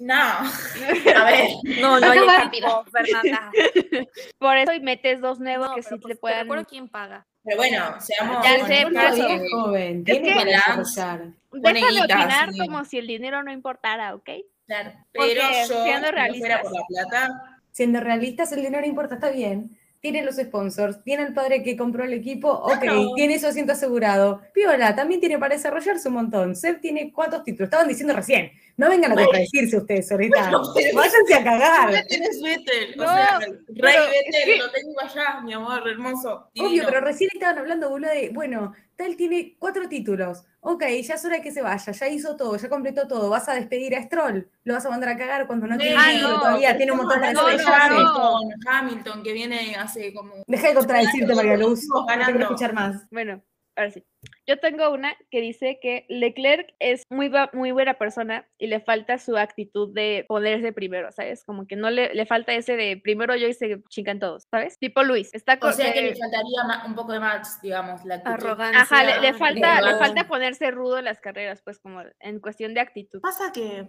[0.00, 0.14] No,
[1.16, 1.48] a ver,
[1.80, 3.50] No, no hay Acaba equipo, Fernanda.
[4.38, 6.40] Por eso y metes dos nuevos No, que pero sí pues, le te puedan.
[6.40, 7.26] recuerdo quién paga.
[7.44, 11.28] pero bueno, seamos Ya sé, pero- eh, es joven, tiene que- desarrollar.
[11.52, 12.58] Déjame guitas, opinar sí.
[12.58, 14.28] como si el dinero no importara, ¿ok?
[14.66, 14.92] Claro.
[15.14, 16.60] Porque, Pero yo, siendo si no fuera realistas.
[16.62, 19.78] por la plata, Siendo realistas, el dinero importa, está bien.
[20.00, 23.14] Tiene los sponsors, tiene el padre que compró el equipo, ok, Claro.
[23.16, 24.42] tiene su asiento asegurado.
[24.54, 26.54] Piola también tiene para desarrollarse un montón.
[26.54, 28.52] Seb tiene cuántos títulos, estaban diciendo recién.
[28.76, 30.52] No vengan a contradecirse ustedes ahorita.
[30.94, 31.92] Váyanse a cagar.
[31.92, 32.96] ya tenés Vettel.
[32.96, 36.48] No, o sea, Rey es Vettel, que- lo tengo allá, mi amor, hermoso.
[36.56, 40.44] Obvio, pero recién estaban hablando, boludo, de, bueno, tal tiene cuatro títulos.
[40.70, 43.30] Ok, ya es hora de que se vaya, ya hizo todo, ya completó todo.
[43.30, 46.12] Vas a despedir a Stroll, lo vas a mandar a cagar cuando no tiene Ah,
[46.20, 47.40] no, todavía, tiene un montón de no.
[47.40, 50.34] Hamilton, Hamilton, que viene hace como.
[50.46, 51.86] Deja de contradecirte, María Luz.
[51.88, 53.08] No quiero escuchar más.
[53.10, 53.42] Bueno,
[53.78, 54.04] ahora sí.
[54.46, 59.18] Yo tengo una que dice que Leclerc es muy, muy buena persona y le falta
[59.18, 61.44] su actitud de ponerse primero, ¿sabes?
[61.44, 64.78] Como que no le, le falta ese de primero yo y se chingan todos, ¿sabes?
[64.78, 68.04] Tipo Luis, está O con, sea que eh, le faltaría un poco de Max, digamos,
[68.04, 68.34] la actitud.
[68.34, 68.80] Arrogancia.
[68.82, 72.74] Ajá, le, le falta, le falta ponerse rudo en las carreras, pues como en cuestión
[72.74, 73.20] de actitud.
[73.20, 73.86] Pasa que,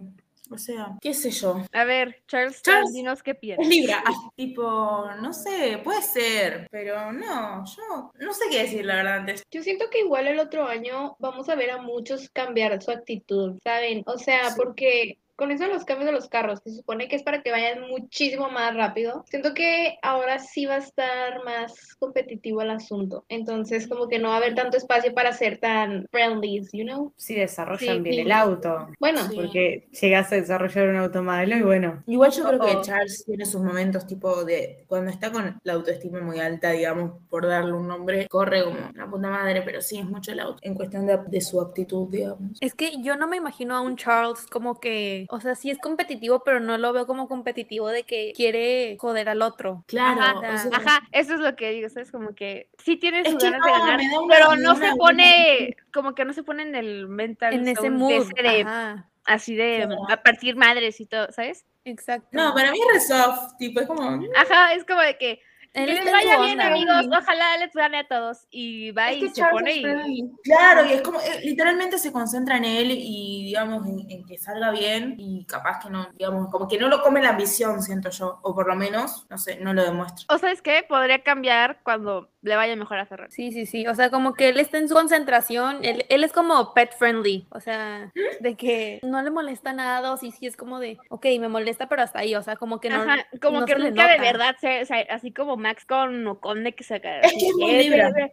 [0.50, 1.62] o sea, qué sé yo.
[1.72, 3.66] A ver, Charles, Charles, dinos qué piensas.
[3.66, 4.02] Libra,
[4.36, 9.42] tipo, no sé, puede ser, pero no, yo no sé qué decir la verdad antes.
[9.50, 13.58] Yo siento que igual el otro año vamos a ver a muchos cambiar su actitud,
[13.62, 14.02] ¿saben?
[14.06, 14.54] O sea, Sí.
[14.56, 17.42] porque con eso de los cambios de los carros, que se supone que es para
[17.42, 22.70] que vayan muchísimo más rápido, siento que ahora sí va a estar más competitivo el
[22.70, 23.24] asunto.
[23.30, 27.12] Entonces, como que no va a haber tanto espacio para ser tan friendly, you know?
[27.16, 28.20] Sí, desarrollan Sí, bien sí.
[28.20, 28.88] el auto.
[29.00, 29.36] Bueno, Sí.
[29.36, 32.02] Porque llegas a desarrollar un auto malo y bueno.
[32.06, 32.66] Igual yo creo Oh, oh.
[32.80, 37.12] que Charles tiene sus momentos tipo de cuando está con la autoestima muy alta, digamos,
[37.30, 40.58] por darle un nombre, corre como una puta madre, pero sí es mucho el auto
[40.60, 42.58] en cuestión de, de su actitud, digamos.
[42.60, 45.78] Es que yo no me imagino a un Charles como que, o sea, sí es
[45.78, 49.84] competitivo, pero no lo veo como competitivo de que quiere joder al otro.
[49.86, 52.10] Claro, Ajá, o sea, Ajá, eso es lo que digo, ¿sabes?
[52.10, 54.94] Como que sí tiene Es sus que ganas no, de ganar, pero no se una
[54.96, 58.12] pone, como que no se pone en el mental En ese mood.
[58.12, 60.02] ese de, Ajá, así de Claro.
[60.10, 61.64] a partir madres y todo, ¿sabes?
[61.84, 62.28] exacto.
[62.32, 64.02] no, para mí es re soft, tipo, es como,
[64.36, 65.40] Ajá, es como de que
[65.72, 66.66] que les vaya bien, onda.
[66.68, 70.30] amigos, ojalá les gane a todos y va es y se Charles pone y.
[70.42, 74.38] Claro, y es como, eh, literalmente se concentra en él y, digamos, en, en que
[74.38, 78.10] salga bien y capaz que no, digamos, como que no lo come la ambición, siento
[78.10, 80.24] yo, o por lo menos, no sé, no lo demuestra.
[80.34, 83.30] o sabes qué, podría cambiar cuando le vaya mejor a Ferrari.
[83.30, 83.86] Sí, sí, sí.
[83.86, 85.78] O sea, como que él está en su concentración.
[85.82, 87.46] Él, él es como pet friendly.
[87.50, 90.12] O sea, de que no le molesta nada.
[90.12, 92.34] O sí, sí, es como de, ok, me molesta, pero hasta ahí.
[92.34, 93.02] O sea, como que no.
[93.02, 95.84] Ajá, como no que se le nunca de verdad, se, o sea, así como Max
[95.84, 97.00] con Ocon de que se.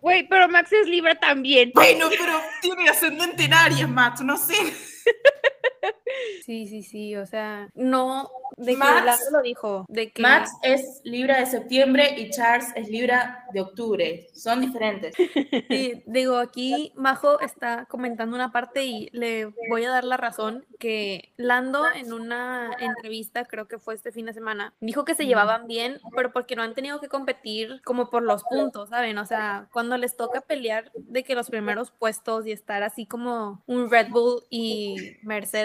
[0.02, 1.72] Güey, pero Max es Libra también.
[1.74, 4.56] Bueno, pero tiene ascendente en Aries, Max, no sé.
[6.46, 7.16] Sí, sí, sí.
[7.16, 8.30] O sea, no.
[8.56, 9.86] De que Max- Lando lo dijo.
[9.90, 10.22] De que.
[10.22, 14.28] Max es Libra de septiembre y Charles es Libra de octubre.
[14.34, 15.16] Son diferentes.
[15.70, 20.66] Sí, digo, aquí Majo está comentando una parte y le voy a dar la razón
[20.80, 25.26] que Lando en una entrevista, creo que fue este fin de semana, dijo que se
[25.26, 29.18] llevaban bien, pero porque no han tenido que competir como por los puntos, ¿saben?
[29.18, 33.62] O sea, cuando les toca pelear de que los primeros puestos y estar así como
[33.68, 35.57] un Red Bull y Mercedes,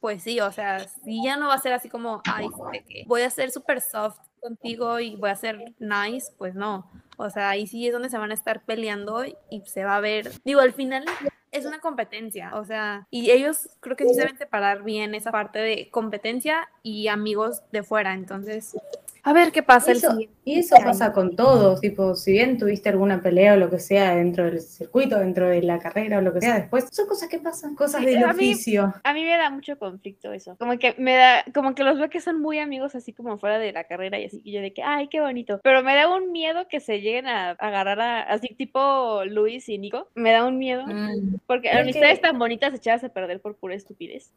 [0.00, 2.48] pues sí, o sea, sí ya no va a ser así como, ay,
[2.88, 6.90] que voy a ser súper soft contigo y voy a ser nice, pues no.
[7.16, 10.00] O sea, ahí sí es donde se van a estar peleando y se va a
[10.00, 10.32] ver.
[10.44, 11.04] Digo, al final
[11.52, 15.58] es una competencia, o sea, y ellos creo que sí saben separar bien esa parte
[15.58, 18.14] de competencia y amigos de fuera.
[18.14, 18.76] Entonces,
[19.24, 20.36] a ver qué pasa el Eso- siguiente.
[20.44, 24.16] y eso pasa con todos, tipo, si bien tuviste alguna pelea o lo que sea
[24.16, 27.38] dentro del circuito, dentro de la carrera o lo que sea después, son cosas que
[27.38, 28.92] pasan, cosas Sí, del a mí- oficio.
[29.04, 30.56] A mí me da mucho conflicto eso.
[30.58, 33.58] Como que me da, como que los veo que son muy amigos así como fuera
[33.60, 34.40] de la carrera y así.
[34.44, 35.60] Y yo de que, ay, qué bonito.
[35.62, 39.78] Pero me da un miedo que se lleguen a agarrar a, así tipo Luis y
[39.78, 40.08] Nico.
[40.16, 40.84] Me da un miedo.
[40.84, 41.36] Mm.
[41.46, 44.32] Porque Es amistades que- tan bonitas echadas a perder por pura estupidez.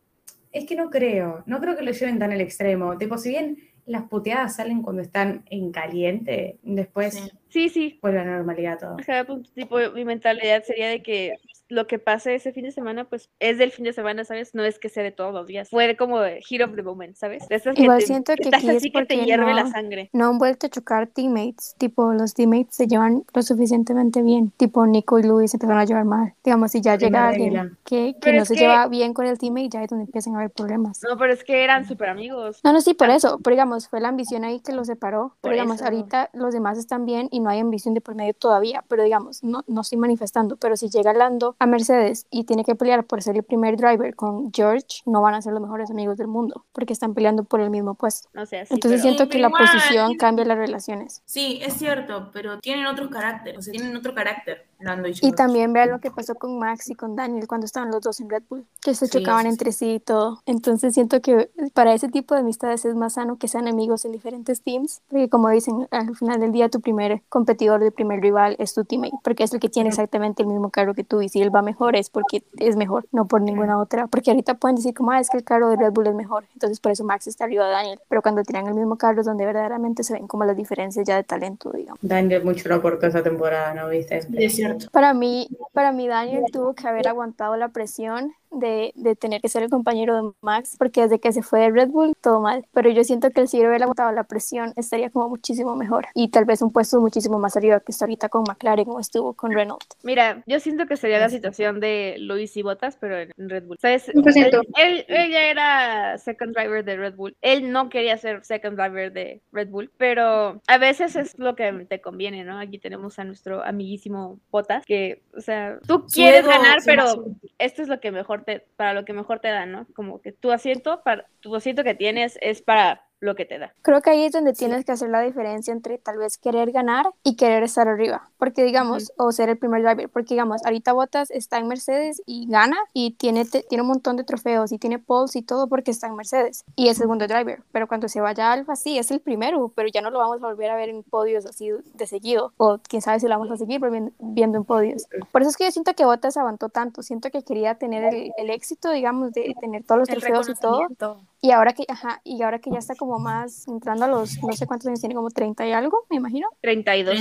[0.52, 2.98] Es que no creo, no creo que lo lleven tan al extremo.
[2.98, 7.30] Tipo, si bien las puteadas salen cuando están en caliente, después Sí.
[7.50, 8.00] Sí, sí.
[8.02, 8.96] vuelve a la normalidad todo.
[8.96, 11.36] O sea, pues, tipo, mi mentalidad sería de que
[11.68, 14.54] lo que pase ese fin de semana, pues es del fin de semana, ¿sabes?
[14.54, 15.70] No es que sea de todos los días.
[15.70, 17.48] Fue de como de hit of the moment, ¿sabes?
[17.50, 19.66] De esas que Igual te- siento que estás aquí es así que te hierve la
[19.68, 20.10] sangre.
[20.14, 24.86] No han vuelto a chocar teammates, tipo los teammates se llevan lo suficientemente bien, tipo
[24.86, 26.34] Nico y Luis se empezaron a llevar mal.
[26.44, 29.84] Digamos, si ya llega alguien que, no se que- lleva bien con el teammate, ya
[29.84, 31.02] es donde empiezan a haber problemas.
[31.08, 32.60] No, pero es que eran súper amigos.
[32.64, 35.38] No, no, sí, por eso, pero digamos, fue la ambición ahí que los separó, Por
[35.42, 35.86] pero digamos, eso.
[35.86, 39.44] ahorita los demás están bien y no hay ambición de por medio todavía, pero digamos,
[39.44, 43.22] no, no estoy manifestando, pero si llega Lando a Mercedes y tiene que pelear por
[43.22, 46.66] ser el primer driver con George, no van a ser los mejores amigos del mundo
[46.74, 48.30] porque están peleando por el mismo puesto.
[48.40, 51.22] O sea, sí, Entonces pero- siento que la posición tiene- cambia las relaciones.
[51.26, 55.32] Sí, es cierto, pero tienen otros caracteres, o sea, tienen otro carácter, Lando y Y
[55.32, 58.30] también vean lo que pasó con Max y con Daniel cuando estaban los dos en
[58.30, 59.48] Red Bull, que se Sí, chocaban sí.
[59.50, 60.42] entre sí y todo.
[60.46, 64.12] Entonces siento que para ese tipo de amistades es más sano que sean amigos en
[64.12, 68.58] diferentes teams, porque como dicen, al final del día tu primer competidor, tu primer rival
[68.60, 71.30] es tu teammate, porque es el que tiene exactamente el mismo carro que tú y
[71.30, 74.08] si él va mejor es porque es mejor, no por ninguna otra.
[74.08, 76.46] Porque ahorita pueden decir como, ah, es que el carro de Red Bull es mejor,
[76.54, 79.26] entonces por eso Max está arriba de Daniel, pero cuando tiran el mismo carro es
[79.26, 82.00] donde verdaderamente se ven como las diferencias ya de talento, digamos.
[82.02, 84.18] Daniel mucho no aportó esa temporada, ¿no viste?
[84.18, 84.88] Es cierto.
[84.92, 89.50] Para mí, para mí Daniel tuvo que haber aguantado la presión de, de tener que
[89.50, 92.66] ser el compañero de Max, porque desde que se fue de Red Bull, todo mal.
[92.74, 96.08] Pero yo siento que él si hubiera aguantado la presión, estaría como muchísimo mejor.
[96.14, 99.34] Y tal vez un puesto muchísimo más arriba que está ahorita con McLaren o estuvo
[99.34, 99.84] con Renault.
[100.04, 103.66] Mira, yo siento que sería la situación de Luis y Bottas, pero en en Red
[103.66, 103.78] Bull.
[103.80, 104.08] ¿Sabes?
[104.08, 104.36] 100%.
[104.36, 107.36] Él, él, él ya era second driver de Red Bull.
[107.42, 111.72] Él no quería ser second driver de Red Bull, pero a veces es lo que
[111.88, 112.60] te conviene, ¿no?
[112.60, 117.26] Aquí tenemos a nuestro amiguísimo Bottas, que, o sea, tú quieres ego ganar, pero
[117.58, 119.88] esto es lo que mejor te, para lo que mejor te da, ¿no?
[119.94, 123.74] Como que tu asiento, para, tu asiento que tienes es para lo que te da.
[123.82, 127.06] Creo que ahí es donde tienes que hacer la diferencia entre tal vez querer ganar
[127.24, 128.30] y querer estar arriba.
[128.38, 130.10] Porque digamos, o ser el primer driver.
[130.10, 134.18] Porque digamos, ahorita Bottas está en Mercedes y gana y tiene, te- tiene un montón
[134.18, 137.64] de trofeos y tiene poles y todo porque está en Mercedes y es segundo driver.
[137.72, 140.44] Pero cuando se vaya a Alfa, sí, es el primero, pero ya no lo vamos
[140.44, 142.52] a volver a ver en podios así de seguido.
[142.58, 143.80] O quién sabe si lo vamos a seguir
[144.20, 145.08] viendo, en podios.
[145.32, 147.02] Por eso es que yo siento que Bottas aguantó tanto.
[147.02, 150.54] Siento que quería tener el, el éxito, digamos, de tener todos los El trofeos y
[150.56, 151.22] todo.
[151.42, 154.54] Y ahora que, ajá, y ahora que ya está como más entrando a los, no
[154.54, 156.48] sé cuántos años tiene, como 30 y algo, me imagino.
[156.62, 157.16] 32.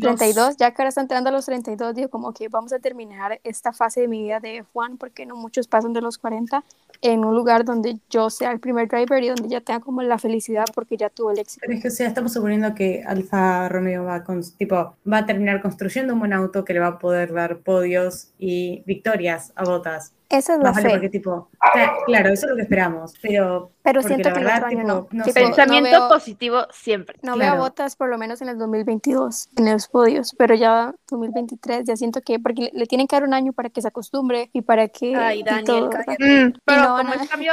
[0.00, 3.40] 32, ya que ahora está entrando a los 32, digo como que vamos a terminar
[3.44, 6.64] esta fase de mi vida de F1, porque no muchos pasan de los 40,
[7.02, 10.18] en un lugar donde yo sea el primer driver y donde ya tenga como la
[10.18, 11.60] felicidad porque ya tuve el éxito.
[11.62, 15.26] Pero es que, o sea, estamos suponiendo que Alfa Romeo va, con, tipo, va a
[15.26, 19.64] terminar construyendo un buen auto que le va a poder dar podios y victorias a
[19.64, 20.12] Botas.
[20.32, 20.90] Esa es la vale fe.
[20.90, 23.70] porque, tipo, cla- claro, eso es lo que esperamos, pero...
[23.84, 25.08] Pero siento la que el verdad, otro año tipo, no.
[25.10, 25.34] no Tipo.
[25.34, 27.18] Pensamiento no veo- positivo siempre.
[27.22, 27.52] No Claro.
[27.54, 31.96] veo botas por lo menos en el 2022, en los podios, pero ya 2023 ya
[31.96, 34.62] siento que, porque le, le tienen que dar un año para que se acostumbre y
[34.62, 35.16] para que...
[35.16, 35.90] Ay, Daniel, todo.
[35.90, 37.52] Mm, pero no como es cambio,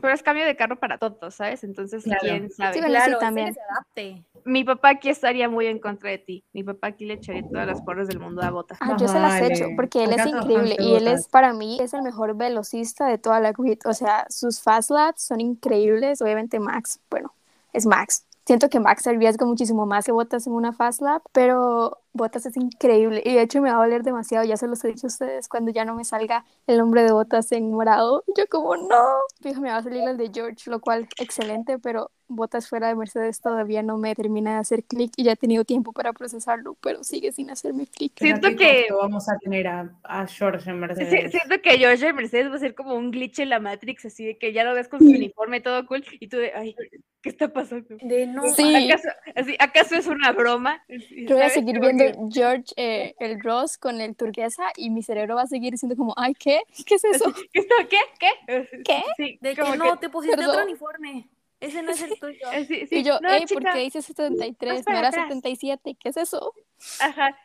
[0.00, 1.62] pero es cambio de carro para todos, ¿sabes?
[1.64, 2.20] Entonces, Claro.
[2.20, 2.74] quién sabe.
[2.74, 3.54] Sí, bueno, Claro, sí, también.
[3.54, 4.24] se adapte.
[4.44, 6.44] Mi papá aquí estaría muy en contra de ti.
[6.52, 8.76] Mi papá aquí le echaría todas las porras del mundo a Bota.
[8.80, 11.52] Ah, yo se las he hecho porque él Acá es increíble y él es para
[11.52, 13.78] mí es el mejor velocista de toda la grid.
[13.86, 16.20] O sea, sus fast laps son increíbles.
[16.20, 17.32] Obviamente Max, bueno,
[17.72, 18.24] es Max.
[18.44, 22.56] Siento que Max arriesga muchísimo más que Bottas en una fast lap, pero Bottas es
[22.56, 25.08] increíble y de hecho me va a doler demasiado, ya se los he dicho a
[25.08, 28.22] ustedes, cuando ya no me salga el nombre de Bottas en morado.
[28.36, 28.96] Yo como, no,
[29.40, 32.94] fijo, me va a salir el de George, lo cual excelente, pero Bottas fuera de
[32.94, 36.76] Mercedes todavía no me termina de hacer clic y ya he tenido tiempo para procesarlo,
[36.80, 38.12] pero sigue sin hacerme clic.
[38.16, 41.30] Siento que- vamos a tener a, a George en Sí, Mercedes.
[41.30, 44.24] siento que George de Mercedes va a ser como un glitch en la Matrix, así
[44.24, 46.74] de que ya lo ves con su uniforme todo cool y tú de, ay,
[47.20, 47.96] ¿qué está pasando?
[48.00, 48.42] De no.
[48.54, 48.74] Sí.
[48.90, 50.82] ¿Acaso, así, ¿acaso es una broma?
[51.28, 55.36] Yo voy a seguir viendo George, eh, el Ross con el turquesa y mi cerebro
[55.36, 56.60] va a seguir diciendo como, ay, ¿qué?
[56.86, 57.32] ¿Qué es eso?
[57.32, 57.40] ¿Qué?
[57.60, 57.98] esto- ¿Qué?
[58.18, 58.82] ¿Qué?
[58.84, 59.02] ¿Qué?
[59.16, 60.54] Sí, De que no, te pusiste perdón.
[60.56, 61.28] otro uniforme.
[61.60, 62.46] Ese no es el tuyo.
[62.68, 64.82] sí, sí, Y yo, no, hey, ¿por qué dice 73?
[64.82, 65.24] para No era atrás.
[65.28, 66.52] 77, ¿qué es eso?
[67.00, 67.38] Ajá.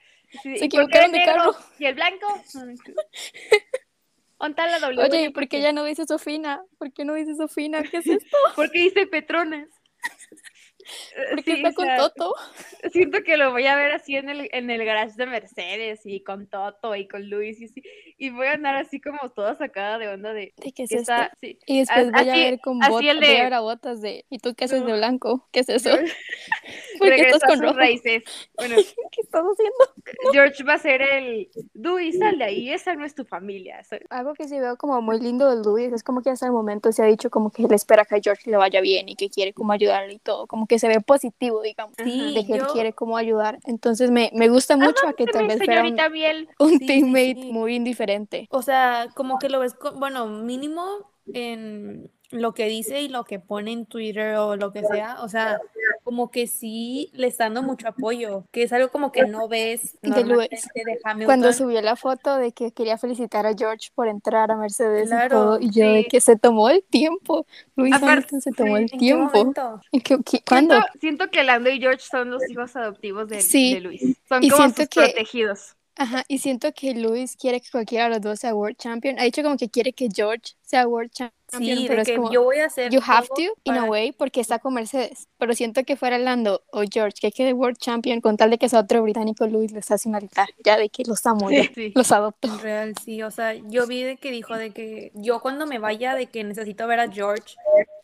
[0.43, 1.55] Sí, Se ¿y por qué equivocaron el de carro.
[1.79, 2.27] ¿Y el blanco?
[2.53, 2.73] ¿Dónde
[4.61, 5.01] está la W?
[5.03, 6.61] Oye, ¿y por qué ya no dice Sofina?
[6.77, 7.81] ¿Por qué no dice Sofina?
[7.83, 8.37] ¿Qué es esto?
[8.55, 9.67] ¿Por qué dice Petronas?
[11.15, 12.33] Eh, ¿Por qué sí, está o con sea, Toto?
[12.91, 16.23] Siento que lo voy a ver así en el, en el garage de Mercedes y
[16.23, 17.83] con Toto y con Luis y así.
[18.17, 20.95] Y voy a andar así como toda sacada de onda de ¿De qué es que
[20.97, 21.11] esto?
[21.13, 21.31] está.
[21.39, 21.59] sí.
[21.65, 23.59] Y después a- voy a así- ver con botas, el voy de- a ver a
[23.59, 24.97] botas de, ¿y tú qué haces de No.
[24.97, 25.47] blanco?
[25.51, 25.89] ¿Qué es eso?
[26.99, 27.73] ¿Por qué estás a con rojo?
[27.75, 28.23] raíces.
[28.55, 28.75] Bueno,
[29.11, 30.31] ¿Qué estás haciendo?
[30.33, 31.49] George va a ser el.
[31.73, 33.83] Dewey, sal de ahí, esa no es tu familia.
[33.83, 34.05] ¿sabes?
[34.09, 36.91] Algo que sí veo como muy lindo de Luis es como que hasta el momento
[36.91, 39.29] se ha dicho como que él espera que a George le vaya bien y que
[39.29, 42.59] quiere como ayudarle y todo, como que se ve positivo, digamos, Sí, de que él
[42.59, 43.59] yo- quiere como ayudar.
[43.65, 46.49] Entonces me, me gusta mucho a que tal vez fuera un, señorita Biel.
[46.59, 47.51] un Sí, sí, teammate sí.
[47.51, 48.47] muy indiferente.
[48.51, 50.83] O sea, como que lo ves, bueno, mínimo
[51.33, 55.29] en lo que dice y lo que pone en Twitter o lo que sea, o
[55.29, 55.59] sea,
[56.07, 59.97] como que sí le está dando mucho apoyo, que es algo como que no ves
[60.01, 60.69] De normalmente Lewis.
[60.73, 61.25] de Hamilton.
[61.25, 65.25] Cuando subió la foto de que quería felicitar a George por entrar a Mercedes Claro,
[65.25, 66.07] y todo, y yo de sí.
[66.09, 67.45] que se tomó el tiempo.
[67.75, 69.53] Luis Aparte, Hamilton se tomó sí, el ¿En qué tiempo.
[69.91, 70.75] ¿En qué- qué- ¿Cuándo?
[70.75, 74.01] Siento, siento que Lando y George son los hijos adoptivos de, Sí, de Luis.
[74.29, 75.73] Son y como siento sus que- protegidos.
[75.99, 79.19] Ajá, y siento que Luis quiere que cualquiera de los dos sea World Champion.
[79.19, 82.43] Ha dicho como que quiere que George sea World Champion, Sí, pero es como, yo
[82.43, 85.27] voy a hacer you have to, in a way, porque está con Mercedes.
[85.37, 88.67] Pero siento que fuera Lando o George, que quede World Champion, con tal de que
[88.67, 91.93] sea otro británico, Luis les hace una altar, ya de que los amo, ya, Sí.
[91.95, 92.49] los adopto.
[92.57, 96.15] Real, sí, o sea, yo vi de que dijo de que yo cuando me vaya
[96.15, 97.55] de que necesito ver a George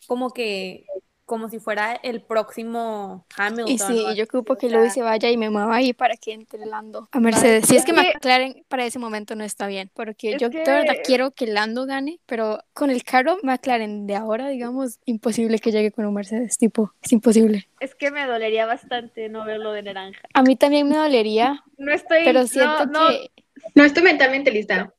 [0.06, 0.84] como que
[1.24, 3.68] como si fuera el próximo Hamilton.
[3.72, 6.66] Y sí, yo ocupo que Luis se vaya y me mueva ahí para que entre
[6.66, 7.66] Lando a Mercedes.
[7.66, 10.50] Si es que Es que- McLaren para ese momento no está bien, porque Es yo
[10.50, 15.58] de verdad quiero que Lando gane, pero con el carro McLaren de ahora, digamos, imposible
[15.58, 17.68] que llegue con un Mercedes, tipo, es imposible.
[17.80, 20.20] Es que me dolería bastante no verlo de naranja.
[20.34, 23.30] A mí también me dolería, No estoy, pero siento no, no, que
[23.74, 24.92] No estoy mentalmente lista.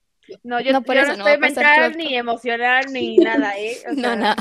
[0.44, 3.78] no, yo No, por yo eso no estoy mental ni emocional ni nada, ¿eh?
[3.90, 4.36] O no, nada.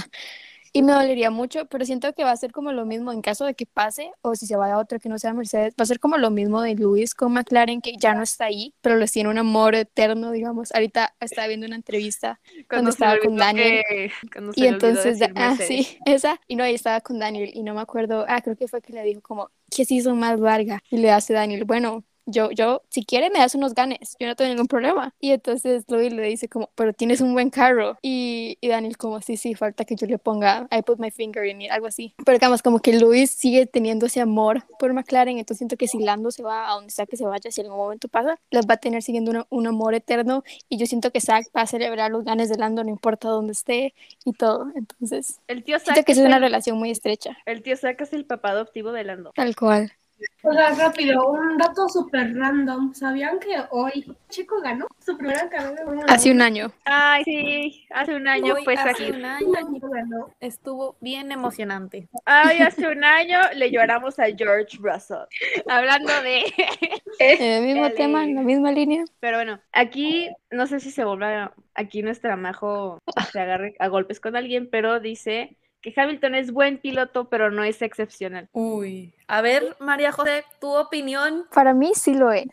[0.77, 3.45] Y me dolería mucho, pero siento que va a ser como lo mismo en caso
[3.45, 5.87] de que pase, o si se vaya a otro que no sea Mercedes, va a
[5.87, 9.13] ser como lo mismo de Luis con McLaren, que ya no está ahí, pero les
[9.13, 10.73] tiene un amor eterno, digamos.
[10.75, 13.85] Ahorita estaba viendo una entrevista cuando estaba con Daniel.
[13.87, 14.11] que-
[14.55, 17.81] Y entonces, decir ah, sí, esa, y no, ahí estaba con Daniel, y no me
[17.81, 20.81] acuerdo, ah, creo que fue que le dijo como, ¿qué se hizo más larga?
[20.91, 24.37] Y le hace Daniel, bueno, yo, yo, si quiere me das unos ganes, yo no
[24.37, 25.15] tengo ningún problema.
[25.21, 27.99] Y entonces Louis le dice como, pero tienes un buen carro.
[28.03, 31.45] Y, y Daniel como, sí, sí, falta que yo le ponga, I put my finger
[31.47, 32.15] in it, algo así.
[32.25, 35.99] Pero digamos, como que Louis sigue teniendo ese amor por McLaren, entonces siento que si
[35.99, 38.67] Lando se va a donde sea que se vaya, si en algún momento pasa, les
[38.67, 40.43] va a tener siguiendo una- un amor eterno.
[40.69, 43.53] Y yo siento que Zach va a celebrar los ganes de Lando, no importa dónde
[43.53, 44.67] esté y todo.
[44.75, 48.01] Entonces, El tío siento Zack que es una el, relación muy estrecha, el tío Zack
[48.03, 49.33] es el papá adoptivo de Lando.
[49.35, 49.93] tal cual.
[50.43, 52.93] Rápido, un dato súper random.
[52.95, 56.71] ¿Sabían que hoy Chico ganó su primera carrera Hace un año.
[56.85, 59.11] Ay, sí, hace un año Hoy, pues hace aquí.
[59.11, 60.35] un año Un año ganó.
[60.41, 62.09] estuvo bien emocionante.
[62.27, 65.25] Ay, hace un año le lloramos a George Russell.
[65.69, 66.43] Hablando de...
[67.21, 67.95] En el mismo Dale.
[67.95, 69.05] tema, en la misma línea.
[69.21, 72.99] Pero bueno, aquí no sé si se vuelva, aquí nuestra Majo
[73.33, 77.63] se agarre a golpes con alguien, pero dice que Hamilton es buen piloto, pero no
[77.63, 78.49] es excepcional.
[78.53, 79.15] Uy.
[79.27, 81.47] A ver, María José, tu opinión.
[81.53, 82.49] Para mí sí lo es.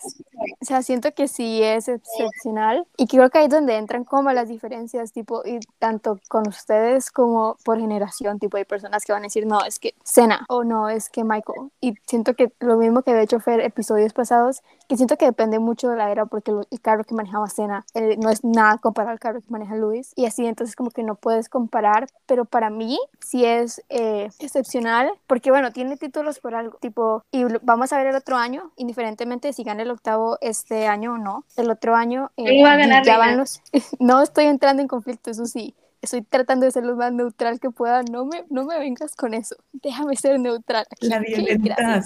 [0.60, 4.32] O sea, siento que sí es excepcional y creo que ahí es donde entran como
[4.32, 9.22] las diferencias, tipo, y tanto con ustedes como por generación, tipo, hay personas que van
[9.24, 11.72] a decir, no, es que Senna o no, es que Michael.
[11.80, 15.60] Y siento que lo mismo que de hecho fue episodios pasados, que siento que depende
[15.60, 19.12] mucho de la era porque el carro que manejaba Senna eh, no es nada comparado
[19.12, 22.70] al carro que maneja Luis y así, entonces como que no puedes comparar, pero para
[22.70, 28.08] mí sí es eh, excepcional porque bueno, tiene títulos por tipo, y vamos a ver
[28.08, 31.96] el otro año, indiferentemente de si gana el octavo este año o no, el otro
[31.96, 33.62] año eh, ¿Quién va a ganar, ya van los,
[34.00, 35.74] no estoy entrando en conflicto, eso sí.
[36.02, 38.02] Estoy tratando de ser lo más neutral que pueda.
[38.02, 39.56] No me, no me vengas con eso.
[39.72, 40.86] Déjame ser neutral.
[40.90, 42.04] aquí, La.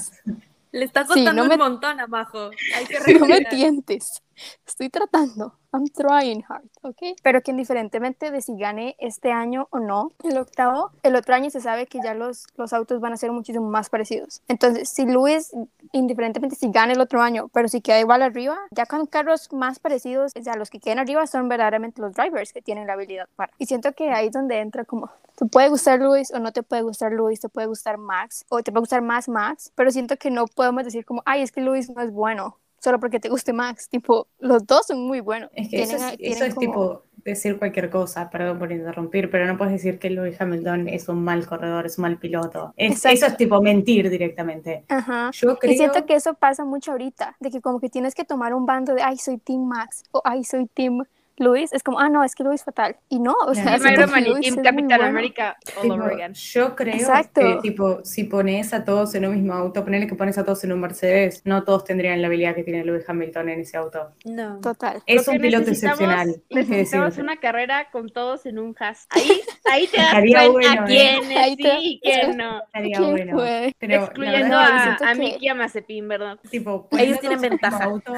[0.74, 2.50] Le está Sí, costando no me- un montón a Majo.
[2.76, 4.22] Hay que No me tientes.
[4.66, 5.54] Estoy tratando.
[5.76, 7.18] I'm trying hard, ¿ok?
[7.22, 11.50] Pero que indiferentemente de si gane este año o no, el octavo, el otro año
[11.50, 14.42] se sabe que ya los, los autos van a ser muchísimo más parecidos.
[14.48, 15.52] Entonces, si Luis,
[15.92, 19.80] indiferentemente si gana el otro año, pero si queda igual arriba, ya con carros más
[19.80, 23.28] parecidos, o sea, los que queden arriba son verdaderamente los drivers que tienen la habilidad
[23.36, 23.52] para.
[23.58, 26.64] Y siento que ahí es donde entra como, te puede gustar Luis o no te
[26.64, 30.16] puede gustar Luis, te puede gustar Max o te puede gustar más Max, pero siento
[30.16, 33.28] que no podemos decir como, ay, es que Luis no es bueno solo porque te
[33.30, 33.90] guste Max.
[33.90, 35.50] Tipo, los dos son muy buenos.
[35.54, 39.32] Es que eso es, tienen eso es como- tipo decir cualquier cosa, perdón por interrumpir,
[39.32, 42.72] pero no puedes decir que Lewis Hamilton es un mal corredor, es un mal piloto.
[42.78, 44.86] Es- eso es tipo mentir directamente.
[44.90, 45.32] Ajá.
[45.34, 48.26] Yo creo Y siento que eso pasa mucho ahorita, de que como que tienes que
[48.26, 51.04] tomar un bando de, ay, soy Team Max, o ay, soy Team
[51.38, 51.74] Luis.
[51.74, 52.96] Es como, ah, no, es que Luis fatal.
[53.10, 55.04] Y no, o sea, Team Luis bueno.
[55.04, 56.34] América all Tipo, over again.
[56.34, 57.42] yo creo Exacto.
[57.42, 60.64] que tipo, si pones a todos en un mismo auto, ponele que pones a todos
[60.64, 64.12] en un Mercedes, no todos tendrían la habilidad que tiene Lewis Hamilton en ese auto.
[64.26, 64.60] No.
[64.62, 65.02] Total.
[65.06, 66.36] Es Lo un piloto excepcional.
[66.50, 69.08] ¿qué Necesitamos una carrera con todos en un has.
[69.10, 70.86] Ahí, ahí te das cuenta bueno, ¿eh?
[70.88, 72.62] quién es Ahí te- sí y quién no.
[72.64, 73.38] Estaría ¿Quién bueno.
[73.80, 76.38] Pero Excluyendo a, a que- Mickey y a Mazepin, ¿verdad?
[76.50, 77.84] tipo, Ellos tienen ventaja.
[77.86, 78.14] auto,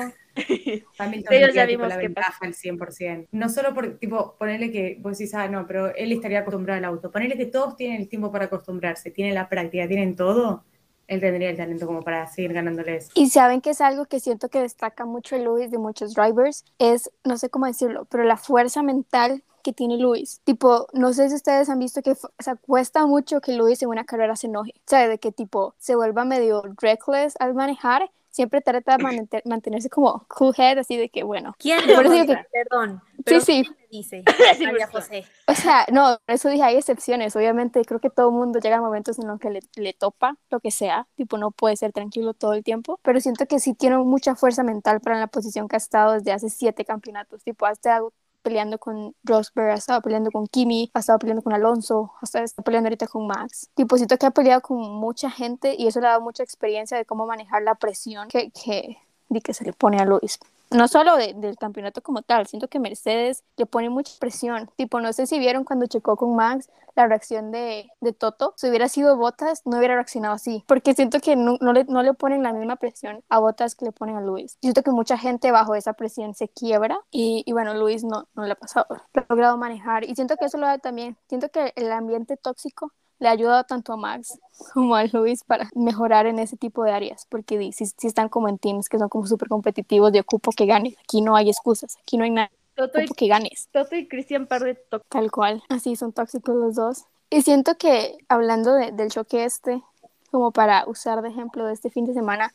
[0.97, 3.27] Hamilton Ellos tendría, ya tipo, vimos la qué ventaja al 100%.
[3.31, 6.85] No solo por, tipo, ponerle que vos decís, ah, no, pero él estaría acostumbrado al
[6.85, 7.11] auto.
[7.11, 10.63] Ponerle que todos tienen el tiempo para acostumbrarse, tienen la práctica, tienen todo,
[11.07, 13.09] él tendría el talento como para seguir ganándoles.
[13.13, 16.65] Y saben que es algo que siento que destaca mucho el Luis de muchos drivers,
[16.79, 20.39] es, no sé cómo decirlo, pero la fuerza mental que tiene Luis.
[20.43, 23.89] Tipo, no sé si ustedes han visto que, o sea, cuesta mucho que Luis en
[23.89, 24.71] una carrera se enoje.
[24.77, 28.09] O sea, de que tipo se vuelva medio reckless al manejar.
[28.37, 31.55] Siempre trata de mantener- mantenerse como cool head, así de que, bueno.
[31.59, 32.33] ¿Quién Por eso digo?
[32.53, 33.01] Perdón.
[33.17, 33.63] Sí, pero sí.
[33.63, 34.23] ¿quién le dice?
[34.71, 35.25] María José.
[35.47, 37.35] O sea, no, por eso dije, hay excepciones.
[37.35, 40.37] Obviamente, creo que todo el mundo llega a momentos en los que le, le topa
[40.49, 41.07] lo que sea.
[41.15, 42.99] Tipo, no puede ser tranquilo todo el tiempo.
[43.01, 46.31] Pero siento que sí tiene mucha fuerza mental para la posición que ha estado desde
[46.31, 47.43] hace siete campeonatos.
[47.43, 48.13] Tipo, ha estado
[48.47, 52.45] peleando con Rosberg, ha estado peleando con Kimi, ha estado peleando con Alonso, ha estado
[52.45, 53.69] está peleando ahorita con Max.
[53.75, 56.95] Tipo, siento que ha peleado con mucha gente y eso le ha dado mucha experiencia
[56.95, 58.99] de cómo manejar la presión que, que,
[59.41, 60.39] que se le pone a Luis.
[60.69, 64.69] No solo de- del campeonato como tal, siento que Mercedes le pone mucha presión.
[64.75, 68.53] Tipo, no sé si vieron cuando chocó con Max la reacción de, de Toto.
[68.57, 70.63] Si hubiera sido Bottas, no hubiera reaccionado así.
[70.67, 73.85] Porque siento que no, no le, no le ponen la misma presión a Bottas que
[73.85, 74.57] le ponen a Luis.
[74.61, 78.43] Siento que mucha gente bajo esa presión se quiebra y, y bueno, Luis no, no
[78.43, 78.87] le ha pasado.
[79.13, 81.17] Lo ha logrado manejar y siento que eso lo da también.
[81.29, 84.39] Siento que el ambiente tóxico le ha ayudado tanto a Max
[84.73, 88.47] como a Luis para mejorar en ese tipo de áreas, porque si, si están como
[88.49, 91.97] en teams que son como súper competitivos de ocupo que ganes, aquí no hay excusas,
[92.01, 94.75] aquí no hay nada, Toto y, ocupo que ganes, Toto y Cristian par de
[95.09, 97.05] tal cual, así son tóxicos los dos.
[97.29, 99.83] Y siento que hablando de- del choque este,
[100.31, 102.53] como para usar de ejemplo de este fin de semana,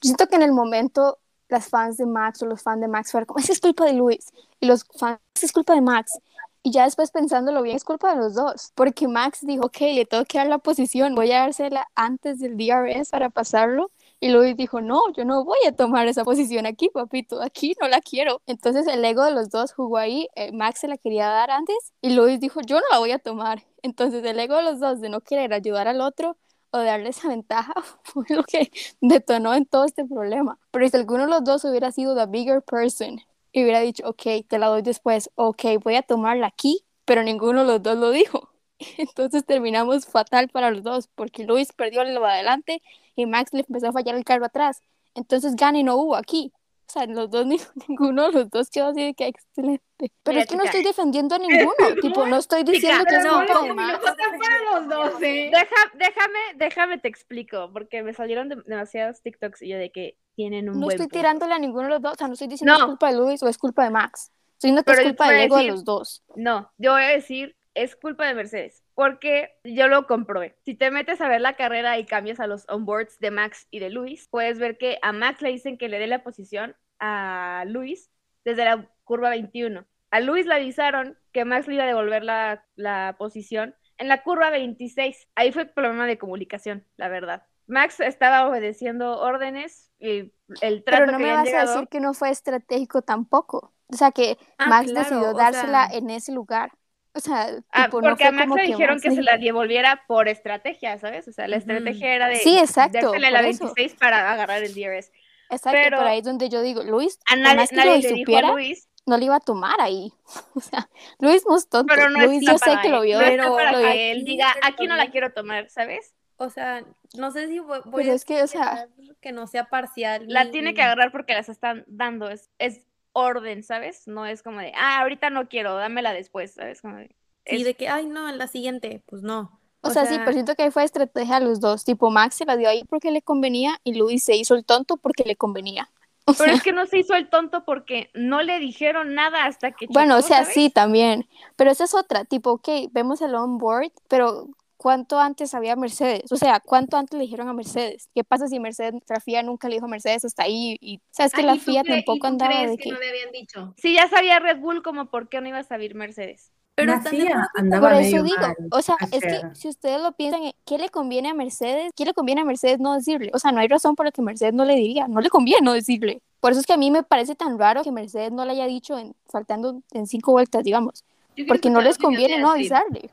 [0.00, 3.10] yo siento que en el momento las fans de Max o los fans de Max
[3.12, 6.18] fueron como, "Esa es culpa de Luis, y los fans, "Esa es culpa de Max.
[6.64, 10.04] Y ya después pensándolo bien, es culpa de los dos, porque Max dijo, ok, le
[10.04, 13.90] tengo que dar la posición, voy a dársela antes del DRS para pasarlo.
[14.20, 17.88] Y Luis dijo, no, yo no voy a tomar esa posición aquí, papito, aquí no
[17.88, 18.40] la quiero.
[18.46, 21.76] Entonces el ego de los dos jugó ahí, eh, Max se la quería dar antes
[22.00, 23.64] y Luis dijo, yo no la voy a tomar.
[23.82, 26.36] Entonces el ego de los dos de no querer ayudar al otro
[26.70, 30.60] o de darle esa ventaja fue lo que detonó en todo este problema.
[30.70, 33.20] Pero si alguno de los dos hubiera sido the bigger person
[33.52, 37.60] y hubiera dicho, ok, te la doy después, ok, voy a tomarla aquí, pero ninguno
[37.60, 38.48] de los dos lo dijo.
[38.98, 42.82] Entonces terminamos fatal para los dos, porque Luis perdió lo de adelante
[43.14, 44.80] y Max le empezó a fallar el carro atrás.
[45.14, 46.52] Entonces gane no hubo aquí.
[46.88, 49.82] O sea, los dos, ni- ninguno de los dos quedó así de que excelente.
[49.98, 51.72] Pero Mira, es que no estoy defendiendo a ninguno.
[52.02, 53.98] tipo, no estoy diciendo que es no, de no, Max.
[54.02, 55.50] para los dos, ¿eh?
[55.52, 60.16] Deja- déjame, déjame te explico, porque me salieron de- demasiados TikToks y yo de que
[60.34, 61.18] tienen un No buen estoy punto.
[61.18, 62.12] tirándole a ninguno de los dos.
[62.12, 62.84] O sea, no estoy diciendo que No.
[62.84, 64.30] es culpa de Luis o es culpa de Max.
[64.54, 66.22] Estoy diciendo que Pero es culpa del ego de los dos.
[66.36, 70.56] No, yo voy a decir, es culpa de Mercedes, porque yo lo comprobé.
[70.64, 73.78] Si te metes a ver la carrera y cambias a los onboards de Max y
[73.80, 77.64] de Luis, puedes ver que a Max le dicen que le dé la posición a
[77.66, 78.10] Luis
[78.44, 79.84] desde la curva 21.
[80.10, 84.22] A Luis le avisaron que Max le iba a devolver la, la posición en la
[84.22, 85.28] curva 26.
[85.34, 87.46] Ahí fue problema de comunicación, la verdad.
[87.66, 92.00] Max estaba obedeciendo órdenes y el trato Pero no que me vas a decir que
[92.00, 93.72] no fue estratégico tampoco.
[93.88, 96.72] O sea, que Ah, Max claro, decidió o dársela sea- en ese lugar.
[97.14, 99.22] O sea, Ah, tipo, no porque fue a Max como le dijeron Max que se
[99.22, 101.28] la devolviera por estrategia, ¿sabes?
[101.28, 103.64] O sea, la estrategia era de Sí, exacto, dársela la por eso.
[103.66, 105.12] 26 para agarrar el DRS.
[105.50, 107.90] Exacto, pero- pero ahí es donde yo digo, Luis, A por nadie, más que nadie
[107.92, 110.10] Luis le dijo supiera, a Luis, no le iba a tomar ahí.
[110.54, 110.88] O sea,
[111.18, 111.92] Luis no es tonto.
[111.94, 113.18] pero no Luis yo sé para que lo él, vio.
[113.18, 116.14] no Pero para que él diga, aquí no la quiero tomar, ¿sabes?
[116.42, 116.84] O sea,
[117.14, 119.68] no sé si voy, voy Pero a es que, o sea, esperar que no sea
[119.70, 120.24] parcial.
[120.28, 124.08] La ni- tiene que agarrar porque las están dando, es, es orden, ¿sabes?
[124.08, 126.80] No es como de, ah, ahorita no quiero, dámela después, ¿sabes?
[126.82, 127.14] Como de,
[127.46, 129.60] Sí, de que, ay, no, en la siguiente, pues no.
[129.80, 131.84] o sea, sí, pero siento que fue estrategia a los dos.
[131.84, 134.96] Tipo, Max se la dio ahí porque le convenía y Luis se hizo el tonto
[134.96, 135.90] porque le convenía.
[136.26, 139.46] O Pero sea, es que no se hizo el tonto porque no le dijeron nada
[139.46, 140.46] hasta que Bueno, o sea, ¿sabes?
[140.46, 141.28] sí, también.
[141.56, 144.48] Pero esa es otra, tipo, ok, vemos el onboard, pero
[144.82, 146.32] ¿cuánto antes había Mercedes?
[146.32, 148.08] O sea, ¿cuánto antes le dijeron a Mercedes?
[148.16, 150.76] ¿Qué pasa si Mercedes, la FIA nunca le dijo a Mercedes hasta ahí?
[150.80, 152.90] Y, sabes que Ay, la ¿y tú FIA tampoco andaba crees de que que...
[152.90, 153.74] no le habían dicho?
[153.76, 156.50] Si ya sabía Red Bull, como por qué no iba a saber Mercedes.
[156.74, 160.10] Pero la FIA andaba Por eso digo, mal o sea, es que si ustedes lo
[160.12, 161.92] piensan, ¿qué le conviene a Mercedes?
[161.94, 163.30] ¿Qué le conviene a Mercedes no decirle?
[163.34, 165.60] O sea, no hay razón por la que Mercedes no le diría, no le conviene
[165.62, 166.22] no decirle.
[166.40, 168.66] Por eso es que a mí me parece tan raro que Mercedes no le haya
[168.66, 171.04] dicho en, faltando en cinco vueltas, digamos,
[171.46, 173.10] porque no les conviene no avisarle.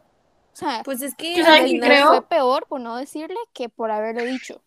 [0.54, 2.08] O sea, Pues es que ¿Tú al sabes qué final creo?
[2.08, 4.62] fue peor por no decirle que por haberle dicho.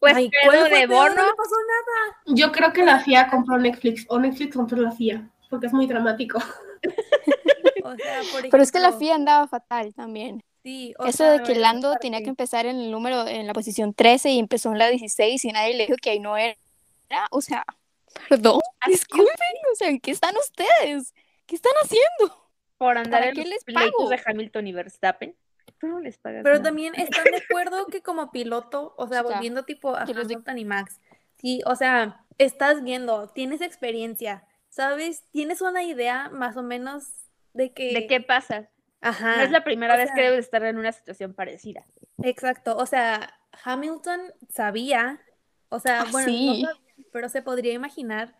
[0.00, 1.10] Pues Ay, pedo ¿cuál fue de peor?
[1.10, 1.26] bono.
[1.26, 2.16] No pasó nada.
[2.26, 5.86] Yo creo que la FIA compró Netflix o Netflix compró la FIA porque es muy
[5.86, 6.38] dramático.
[7.84, 10.42] O sea, por Pero es que la FIA andaba fatal también.
[10.62, 12.02] Sí, o Eso sea, de que Lando parte.
[12.08, 15.44] tenía que empezar en el número, en la posición 13 y empezó en la 16
[15.44, 16.56] y nadie le dijo que ahí no era.
[17.30, 17.64] O sea,
[18.28, 21.14] perdón, disculpen, o sea, ¿qué están ustedes?
[21.46, 22.47] ¿Qué están haciendo?
[22.78, 24.08] Por andar ¿Para en los les pago?
[24.08, 25.36] de Hamilton y Verstappen.
[25.80, 26.64] Tú no les pagas Pero nada.
[26.64, 29.22] también están de acuerdo que como piloto, o sea,
[29.52, 31.00] volviendo tipo a Yo los de- Hamilton y Max,
[31.38, 35.24] sí, o sea, estás viendo, tienes experiencia, ¿sabes?
[35.30, 37.04] Tienes una idea más o menos
[37.52, 37.92] de que...
[37.92, 38.70] ¿De qué pasa?
[39.00, 39.36] Ajá.
[39.36, 41.84] No es la primera o vez sea- que debes estar en una situación parecida.
[42.22, 45.20] Exacto, o sea, Hamilton sabía,
[45.68, 46.68] o sea, Ah, bueno, no sabía,
[47.12, 48.34] pero se podría imaginar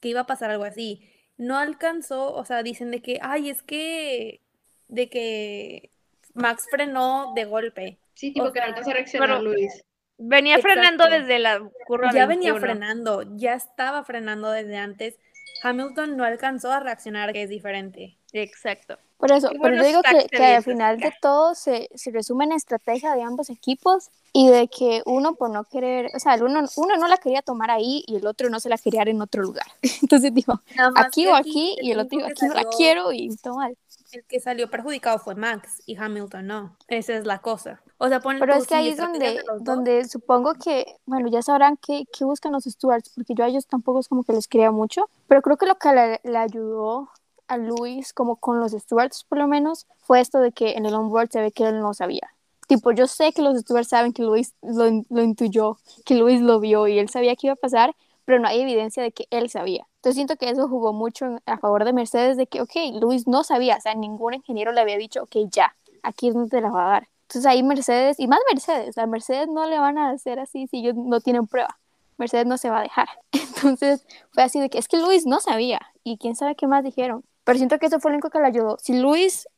[0.00, 1.10] que iba a pasar algo así.
[1.38, 4.42] No alcanzó, o sea, dicen de que, ay, es que,
[4.88, 5.90] de que
[6.34, 7.98] Max frenó de golpe.
[8.14, 9.84] Sí, tipo O que no sea, alcanzó a reaccionar pero- Luis.
[10.20, 10.74] Venía Exacto.
[10.80, 12.60] frenando desde la curva Ya venía 21.
[12.60, 15.16] frenando, ya estaba frenando desde antes.
[15.62, 18.18] Hamilton no alcanzó a reaccionar, que es diferente.
[18.32, 18.98] Exacto.
[19.18, 22.52] Por eso, pero yo digo que, que al final de todo se, se resume en
[22.52, 26.60] estrategia de ambos equipos y de que uno por no querer, o sea, el uno,
[26.76, 29.42] uno no la quería tomar ahí y el otro no se la quería en otro
[29.42, 29.66] lugar.
[30.02, 30.60] Entonces dijo,
[30.94, 33.76] aquí o aquí y el otro dijo, aquí no la salió- quiero y todo mal.
[34.12, 36.76] El que salió perjudicado fue Max y Hamilton no.
[36.86, 37.82] Esa es la cosa.
[37.98, 42.04] O sea, Pero es que ahí es donde, donde supongo que, bueno, ya sabrán qué,
[42.16, 45.10] qué buscan los stewards, porque yo a ellos tampoco es como que les quería mucho,
[45.26, 47.10] pero creo que lo que le, le ayudó
[47.48, 50.94] a Luis, como con los stewards por lo menos, fue esto de que en el
[50.94, 52.30] onboard se ve que él no sabía.
[52.66, 56.60] Tipo, yo sé que los stewards saben que Luis lo, lo intuyó, que Luis lo
[56.60, 59.48] vio y él sabía que iba a pasar, pero no hay evidencia de que él
[59.48, 59.86] sabía.
[59.96, 63.42] Entonces siento que eso jugó mucho a favor de Mercedes, de que, ok, Luis no
[63.42, 66.70] sabía, o sea, ningún ingeniero le había dicho, ok, ya, aquí es donde te la
[66.70, 67.08] va a dar.
[67.22, 70.78] Entonces ahí Mercedes, y más Mercedes, a Mercedes no le van a hacer así si
[70.78, 71.78] ellos no tienen prueba.
[72.18, 73.08] Mercedes no se va a dejar.
[73.32, 76.84] Entonces fue así de que es que Luis no sabía y quién sabe qué más
[76.84, 77.24] dijeron.
[77.48, 78.76] Pero siento que eso fue lo único que le ayudó.
[78.78, 79.48] Si Luis,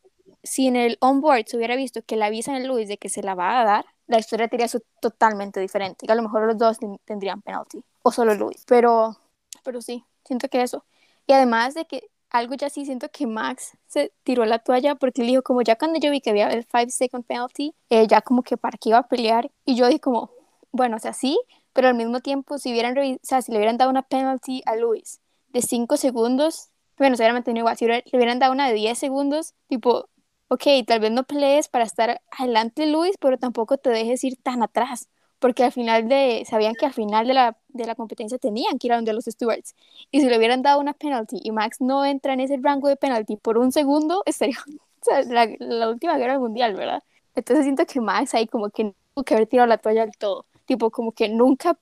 [0.45, 3.21] si en el onboard se hubiera visto que le avisan a Luis de que se
[3.21, 4.69] la va a dar, la historia sería
[5.01, 6.07] totalmente diferente.
[6.07, 8.65] Que a lo mejor los dos ten- tendrían penalty o solo Luis.
[8.69, 9.17] Pero,
[9.65, 10.85] pero sí, siento que eso.
[11.27, 15.23] Y además de que algo ya sí siento que Max se tiró la toalla porque
[15.23, 18.23] él dijo como ya cuando yo vi que había el 5 second penalty, eh, ya
[18.23, 20.31] como que para qué iba a pelear y yo dije como,
[20.71, 21.41] bueno, o sea, sí,
[21.73, 24.77] pero al mismo tiempo si hubieran o sea, si le hubieran dado una penalty a
[24.77, 26.70] Luis de 5 segundos,
[27.01, 30.09] bueno, se hubieran mantenido igual, si hubiera- le hubieran dado una de 10 segundos, tipo,
[30.49, 34.63] ok, tal vez no pelees para estar adelante Luis, pero tampoco te dejes ir tan
[34.63, 38.79] atrás, porque al final de, sabían que al final de la, de la competencia tenían
[38.79, 39.75] que ir a donde los stewards,
[40.11, 42.97] y si le hubieran dado una penalty y Max no entra en ese rango de
[42.97, 44.57] penalty por un segundo, estaría
[45.03, 47.03] o sea, la, la última guerra mundial, ¿verdad?
[47.35, 50.47] Entonces siento que Max ahí como que tuvo que haber tirado la toalla del todo,
[50.67, 51.79] tipo como que nunca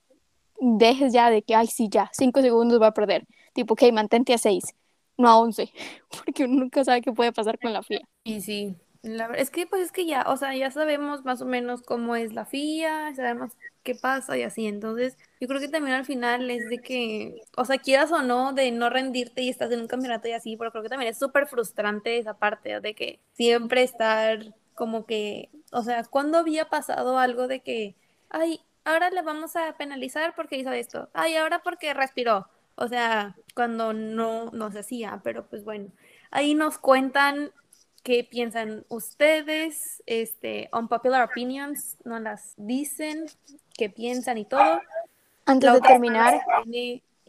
[0.61, 4.35] dejes ya de que, ay, sí, ya, cinco segundos va a perder, tipo, ok, mantente
[4.35, 4.75] a seis,
[5.19, 5.73] no a once,
[6.25, 8.01] porque uno nunca sabe qué puede pasar con la FIA.
[8.25, 11.43] Y sí, la verdad es que pues es que ya, o sea, ya sabemos más
[11.43, 13.53] o menos cómo es la FIA, sabemos
[13.83, 17.65] qué pasa y así, entonces yo creo que también al final es de que, o
[17.65, 20.71] sea, quieras o no, de no rendirte y estás en un campeonato y así, pero
[20.73, 25.83] creo que también es súper frustrante esa parte de que siempre estar como que, o
[25.83, 27.97] sea, ¿cuándo había pasado algo de que,
[28.31, 32.49] ay, ahora le vamos a penalizar porque hizo esto, ay, ahora porque respiró?
[32.81, 35.91] O sea, cuando no, no se hacía, pero pues bueno,
[36.31, 37.51] ahí nos cuentan
[38.05, 43.27] qué piensan ustedes, este, unpopular opinions, nos las dicen,
[43.77, 44.81] qué piensan y todo.
[45.45, 46.41] Antes de terminar,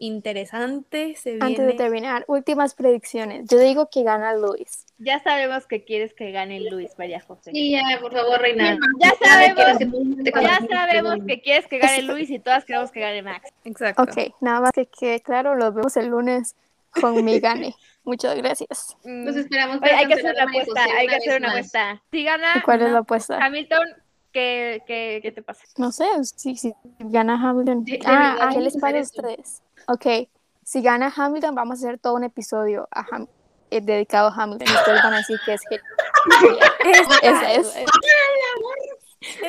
[0.00, 3.46] viene interesante, antes de terminar, últimas predicciones.
[3.48, 4.86] Yo digo que gana Luis.
[4.98, 7.50] Ya sabemos que quieres que gane Luis, María José.
[7.52, 8.78] Sí, ya, por favor, Reina.
[8.98, 13.00] Ya sabemos, que te ya sabemos que quieres que gane Luis y todas queremos que
[13.00, 13.50] gane Max.
[13.64, 14.02] Exacto.
[14.02, 16.56] Ok, nada más que quede claro, los vemos el lunes
[17.00, 17.74] con mi gane.
[18.04, 18.96] Muchas gracias.
[19.04, 22.02] Los esperamos Oye, para hay que hacer una apuesta, hay que hacer una apuesta.
[22.10, 23.38] Si gana ¿Y ¿Cuál es la apuesta?
[23.44, 23.86] Hamilton,
[24.32, 25.64] ¿qué, qué, qué te pasa?
[25.76, 27.84] No sé, si, si gana Hamilton.
[27.84, 29.62] De- ah, deberíamos ¿a qué les pasa a ustedes?
[29.92, 30.28] Ok,
[30.62, 33.28] si gana Hamilton, vamos a hacer todo un episodio a Ham-
[33.70, 34.68] eh, dedicado a Hamilton.
[34.68, 35.80] Ustedes van a decir que es que
[37.22, 37.74] esa es.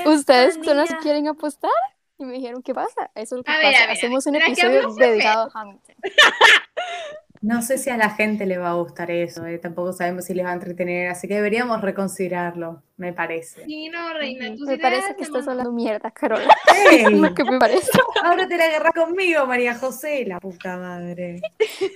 [0.06, 1.70] ¿Ustedes son las que quieren apostar?
[2.18, 3.10] Y me dijeron, ¿qué pasa?
[3.16, 3.68] Eso es lo que A pasa.
[3.82, 5.96] ver, Hacemos un ¿será que episodio dedicado a Hamilton.
[7.42, 10.36] No sé si a la gente le va a gustar eso, eh, tampoco sabemos si
[10.36, 13.66] les va a entretener, así que deberíamos reconsiderarlo, me parece.
[13.66, 14.58] Sí, no, Reina, Ujú.
[14.58, 16.46] tus Me parece que estás hablando mierda, Carola.
[16.92, 17.04] ¡Ey!
[17.06, 17.90] Es lo que me parece.
[18.24, 21.42] Ahora te la agarras conmigo, María José, la puta madre.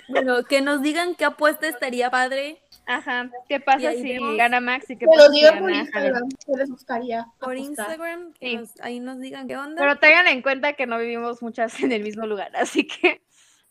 [0.09, 4.37] Bueno, que nos digan qué apuesta estaría padre Ajá, ¿qué pasa si vemos.
[4.37, 7.25] gana Max y qué pasa lo si digo por Instagram, si les gustaría.
[7.39, 7.57] por apostar.
[7.57, 8.57] Instagram, que Sí.
[8.57, 9.81] nos- ahí nos digan qué onda.
[9.81, 13.21] Pero tengan en cuenta que no vivimos muchas en el mismo lugar, así que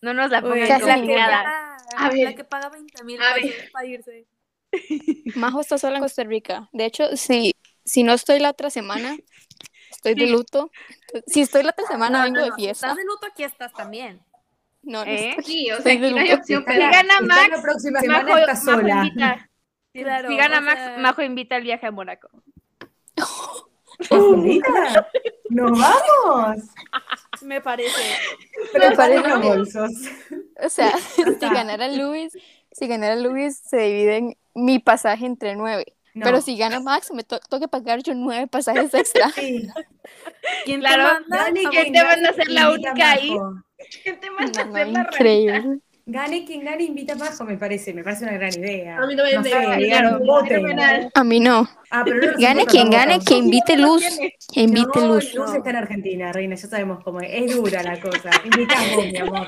[0.05, 4.27] no nos la pongan Casi la, que la que paga 20 mil pesos para irse.
[5.37, 6.69] Majo está sola en Costa Rica.
[6.73, 9.17] De hecho, si, si no estoy la otra semana,
[9.91, 10.71] estoy de luto.
[11.27, 12.89] Si estoy la otra semana, No, vengo no, de no, fiesta.
[12.89, 14.21] estás de luto, aquí estás también.
[14.83, 15.31] No, no ¿Eh?
[15.31, 15.45] estoy.
[15.45, 18.03] Sí, o sea, aquí no hay opción, Está Si gana está Max, la próxima Majo,
[18.27, 19.05] semana está Majo sola.
[19.07, 19.51] invita.
[19.95, 22.29] Claro, si gana Max, sea- Majo invita el viaje a Mónaco.
[24.37, 25.09] Mira,
[25.51, 26.63] ¡Nos vamos!
[27.45, 28.01] Me parece.
[28.73, 29.55] Pero parece los bien.
[29.57, 29.91] bolsos.
[30.63, 32.33] O sea, si ganara Luis,
[32.73, 35.97] si ganara Luis, se dividen mi pasaje entre nueve.
[36.15, 36.25] No.
[36.25, 39.31] Pero si gana Max, me to- tengo que pagar yo nueve pasajes extra.
[39.31, 39.67] Sí.
[40.65, 41.47] ¿Quién Claro, te manda?
[41.47, 43.37] A ¿quién que te manda a ser la única ahí?
[44.03, 45.79] Gente más No, no, hacer la increíble.
[46.07, 47.95] Gane quien gane, invita a Majo, me parece.
[47.95, 48.99] Me parece una gran idea.
[48.99, 51.11] A mí no me sé, parece digan, claro, voten.
[51.15, 51.67] A mí no.
[51.91, 53.11] Ah, pero no Gane quien tampoco.
[53.11, 54.05] gane, que invite luz.
[54.53, 55.33] Que invite no, luz.
[55.35, 57.31] Luz está en Argentina, reina, ya sabemos cómo es.
[57.33, 58.31] Es dura la cosa.
[58.45, 59.47] Invitamos, mi amor.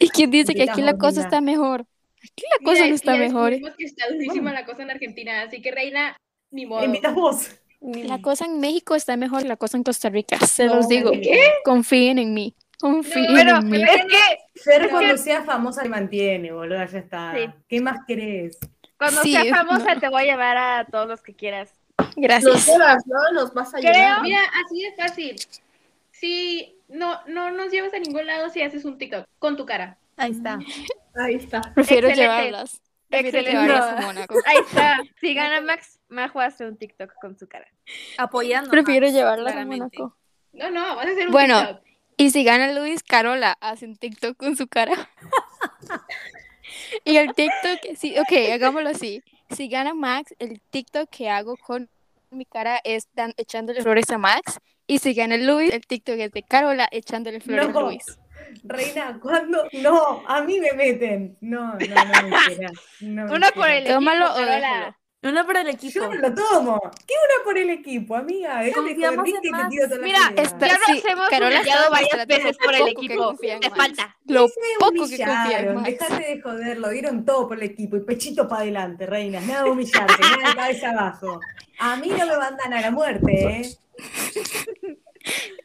[0.00, 1.82] ¿Y quién dice que aquí la Invitamos, cosa está mejor?
[2.22, 3.50] Aquí la cosa Mira, no está ya mejor.
[3.50, 6.16] descubrimos que está durísima la cosa en Argentina, así que reina,
[6.50, 6.82] ni modo.
[6.84, 7.50] Invitamos.
[7.82, 10.38] La cosa en México está mejor que la cosa en Costa Rica.
[10.46, 11.10] Se No, los digo.
[11.12, 11.38] ¿qué?
[11.62, 12.54] Confíen en mí.
[13.12, 13.82] Pero mí.
[13.82, 14.88] es que No.
[14.90, 17.32] cuando sea famosa se mantiene, boluda, ya está.
[17.36, 17.50] Sí.
[17.68, 18.58] ¿Qué más querés?
[18.98, 20.00] Cuando Sí, sea famosa no.
[20.00, 21.72] te voy a llevar a todos los que quieras.
[21.98, 22.66] Nos Gracias.
[22.66, 23.32] llevas, ¿no?
[23.32, 24.22] Nos vas a Creo- llevar.
[24.22, 25.36] Mira, así de fácil.
[26.10, 29.98] Si no, no nos llevas a ningún lado si haces un TikTok con tu cara.
[30.16, 30.58] Ahí está.
[31.16, 31.60] Ahí está.
[31.74, 32.20] Prefiero Excelente.
[32.42, 32.80] llevarlas.
[33.08, 33.72] Prefiero Excelente.
[33.72, 34.50] llevarlas a.
[34.50, 35.00] Ahí está.
[35.20, 37.66] Si gana Max, Majo hace un TikTok con su cara.
[38.18, 38.70] Apoyando.
[38.70, 39.98] Prefiero llevarlas a claramente.
[39.98, 40.16] Mónaco.
[40.52, 41.58] No, no, vas a hacer un Bueno.
[41.60, 41.83] TikTok.
[42.16, 45.10] Y si gana Luis, Carola hace un TikTok con su cara.
[47.04, 49.22] y el TikTok, sí, ok, hagámoslo así.
[49.50, 51.88] Si gana Max, el TikTok que hago con
[52.30, 54.58] mi cara es dan- echándole flores a Max.
[54.86, 57.78] Y si gana Luis, el TikTok es de Carola echándole flores No.
[57.78, 58.04] a Luis.
[58.64, 59.64] Reina, ¿cuándo?
[59.72, 61.36] No, a mí me meten.
[61.40, 62.72] No, no, no me quieras.
[63.00, 64.96] No me Uno por el Tómalo equipo, o déjalo.
[65.24, 65.94] Uno para el equipo.
[66.00, 66.80] Yo no lo tomo.
[67.06, 68.62] ¿Qué una por el equipo, amiga?
[68.74, 69.68] Confiamos en la
[70.02, 70.32] Mira.
[70.36, 73.36] Está- Ya sí, hemos humillado está varias veces lo por el equipo.
[73.38, 74.16] Te falta.
[74.26, 74.48] Lo
[74.78, 75.16] poco que
[75.74, 75.84] Max.
[75.86, 79.40] dejate de joder, lo dieron todo por el equipo y pechito para adelante, reina.
[79.40, 81.40] Nada de humillarte, nada de cabeza abajo.
[81.78, 83.76] A mí no me mandan a la muerte, ¿eh?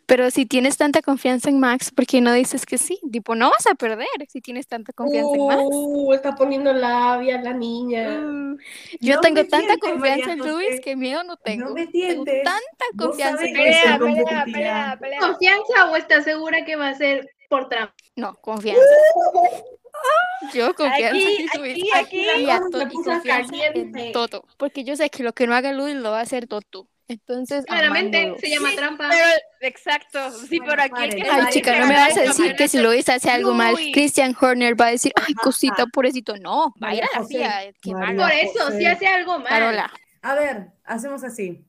[0.05, 2.99] Pero si tienes tanta confianza en Max, ¿por qué no dices que sí?
[3.11, 5.61] Tipo, no vas a perder si tienes tanta confianza en Max.
[5.63, 8.19] Uh, está poniendo labia la niña.
[8.19, 8.57] Mm,
[9.01, 10.51] Yo No tengo tanta tientes, confianza María en José.
[10.51, 11.65] Luis que miedo no tengo.
[11.69, 13.65] No me Tengo tanta confianza en Luis.
[13.67, 15.19] Pelea, pelea, pelea, pelea.
[15.19, 17.93] ¿Confianza o estás segura que va a ser por trampa?
[18.15, 18.81] No, confianza.
[20.53, 21.77] Yo confianza Aquí, en Luis.
[21.93, 22.41] aquí, aquí.
[22.41, 24.07] Y, la a cosa to- se y puso confianza caliente.
[24.07, 24.45] en todo.
[24.57, 26.87] Porque yo sé que lo que no haga Luis lo va a hacer Toto.
[27.09, 28.39] Entonces, Claramente amándolo.
[28.39, 29.09] se llama trampa.
[29.09, 29.25] Pero,
[29.61, 30.31] exacto.
[30.47, 31.27] Sí, Bueno, por aquí que.
[31.29, 33.75] Ay, chica, no me vas a decir que si Luis hace algo mal.
[33.93, 36.37] Christian Horner va a decir, ay, cosita, pobrecito.
[36.37, 38.21] No, va a ir a la malo.
[38.23, 38.77] Por eso, José.
[38.77, 39.47] si hace algo mal.
[39.49, 39.91] Carola.
[40.21, 41.65] A ver, hacemos así.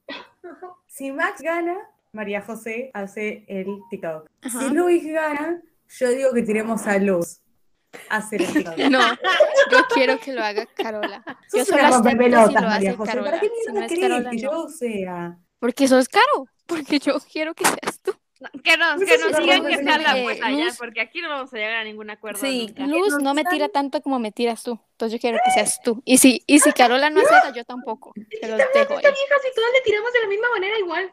[0.87, 1.77] Si Max gana,
[2.13, 4.29] María José hace el TikTok.
[4.43, 4.61] Ajá.
[4.61, 7.41] Si Luis gana, yo digo que tiremos a Luz
[8.09, 8.65] hacer el.
[8.91, 9.01] No,
[9.71, 11.23] yo quiero que lo haga Carola.
[11.53, 12.15] Yo solo acepto si
[12.55, 13.11] lo María hace José.
[13.13, 13.31] Carola.
[13.31, 14.43] ¿Para qué Si no es crees Carola, que no.
[14.43, 15.39] yo sea?
[15.59, 16.47] Porque sos caro.
[16.67, 18.13] Porque yo quiero que seas tú.
[18.65, 20.23] Que nos, Pues que nos digan buena que sea la idea.
[20.25, 22.41] fuerza ya, porque aquí no vamos a llegar a ningún acuerdo.
[22.41, 22.87] Sí, nunca.
[22.87, 24.81] Luz no me tira tanto como me tiras tú.
[24.93, 26.01] Entonces yo quiero que seas tú.
[26.07, 28.13] Y si, y si Carola no acepta, yo tampoco.
[28.41, 28.97] Se los dejo ahí.
[28.97, 31.13] Esta vieja, si todas le tiramos de la misma manera, igual.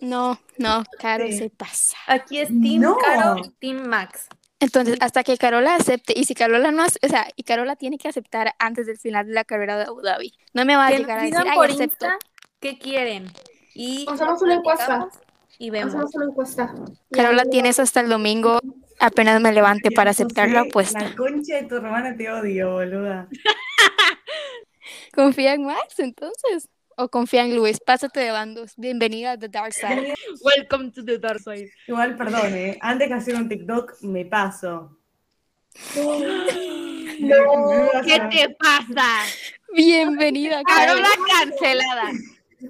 [0.00, 1.38] No, no, Caro Sí.
[1.38, 1.96] se pasa.
[2.06, 2.96] Aquí es Team No.
[2.96, 4.28] Caro y Team Max.
[4.60, 7.96] Entonces, hasta que Carola acepte, y si Carola no hace, o sea, y Carola tiene
[7.96, 10.34] que aceptar antes del final de la carrera de Abu Dhabi.
[10.52, 12.06] No me va a llegar a decir, ay, por acepto.
[12.06, 12.18] Insta
[12.60, 13.30] qué quieren.
[13.74, 15.08] Y Hacemos una encuesta.
[15.58, 15.94] Y vemos.
[15.94, 16.74] Hacemos una encuesta.
[17.12, 18.58] Carola, tienes hasta el domingo,
[18.98, 21.00] apenas me levante para aceptar la apuesta.
[21.00, 23.28] La concha de tu hermana te odio, boluda.
[25.14, 26.68] ¿Confía en Max entonces?
[27.00, 27.78] ¿O confía en Luis?
[27.78, 28.72] Pásate de bandos.
[28.76, 30.14] Bienvenida a The Dark Side.
[30.42, 31.70] Welcome to the dark side.
[31.86, 32.76] Igual, perdón, ¿eh?
[32.80, 34.98] Antes que hacer un TikTok, me paso.
[37.20, 37.34] No,
[38.06, 39.24] ¿Qué te pasa?
[39.74, 41.02] Bienvenida, Carola.
[41.02, 41.08] Carola
[41.40, 42.10] cancelada.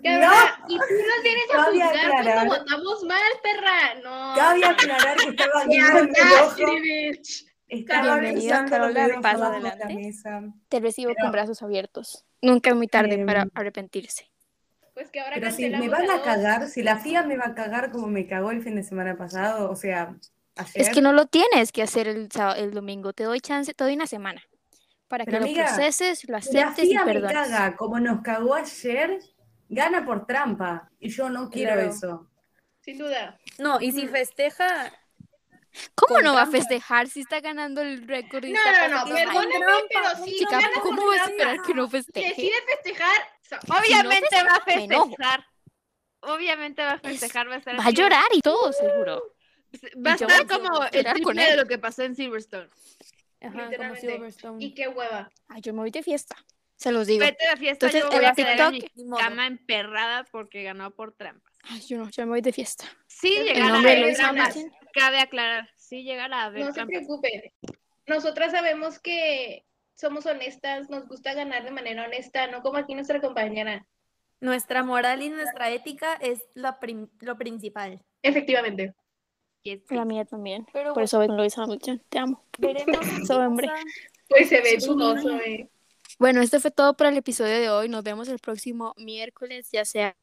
[0.03, 3.95] Carola, y tú nos vienes a juzgar cuando votamos mal, perra.
[4.03, 4.35] No.
[4.37, 5.65] Cabe aclarar que estaba.
[7.69, 9.95] Estaba Bienvenida, Carola, pasa la adelante.
[9.95, 10.43] mesa.
[10.71, 12.25] Te recibo Pero- con brazos abiertos.
[12.43, 14.31] Nunca es muy tarde Em, para arrepentirse.
[14.95, 17.55] Pues que ahora Pero si me van a cagar, si la FIA me va a
[17.55, 20.17] cagar como me cagó el fin de semana pasado, o sea,
[20.57, 20.83] ayer.
[20.83, 23.13] Es que no lo tienes que hacer el, el domingo.
[23.13, 24.43] Te doy chance, te doy una semana
[25.09, 27.33] para Pero, que amiga, lo proceses, lo Si la aceptes y FIA me perdones.
[27.33, 29.19] caga como nos cagó ayer,
[29.69, 30.91] gana por trampa.
[30.99, 31.91] Y yo no quiero Claro.
[31.91, 32.31] eso.
[32.81, 33.39] Sin duda.
[33.59, 34.93] No, y si festeja,
[35.95, 36.59] ¿Cómo no va a trampa.
[36.59, 38.45] festejar si está ganando el récord?
[38.45, 41.63] y No, no, no, Ay, perdóname, pero si chica, no ¿cómo vas a trampa, esperar
[41.67, 42.29] que no si festeje?
[42.29, 45.47] decide festejar, so- Obviamente va a festejar.
[46.21, 49.35] Obviamente va a festejar, va a estar Va a llorar y todo, seguro.
[50.05, 51.57] Va a estar como el llorar con triple de él.
[51.59, 52.69] lo que pasó en Silverstone.
[53.41, 54.01] ajá, como Literalmente.
[54.13, 54.65] Silverstone.
[54.65, 55.31] y qué hueva.
[55.49, 56.37] Ay, yo me voy de fiesta.
[56.77, 57.25] Se los digo.
[57.25, 59.21] Vete a la fiesta, Entonces, yo voy el a mi TikTok- modo.
[59.21, 61.48] cama emperrada porque ganó por trampas.
[61.65, 62.85] Ay, yo no, yo me voy de fiesta.
[63.07, 64.29] Sí, nombre a.
[64.29, 64.73] Hamilton.
[64.93, 67.53] Cabe aclarar, sí llegará a haber No se preocupen.
[68.07, 73.21] Nosotras sabemos que somos honestas, nos gusta ganar de manera honesta, no como aquí nuestra
[73.21, 73.87] compañera.
[74.41, 76.79] Nuestra moral y nuestra ética es la
[77.21, 78.01] lo principal.
[78.23, 78.95] Efectivamente.
[79.63, 80.67] Yes, La mía también.
[80.73, 82.01] Pero Por eso ven Luis Hamilton.
[82.09, 82.45] Te amo.
[82.59, 83.69] veremos Soy hombre.
[84.29, 85.69] Pues se ve dudoso, eh.
[86.19, 87.89] Bueno, esto fue todo por el episodio de hoy.
[87.89, 90.17] Nos vemos el próximo miércoles, ya sea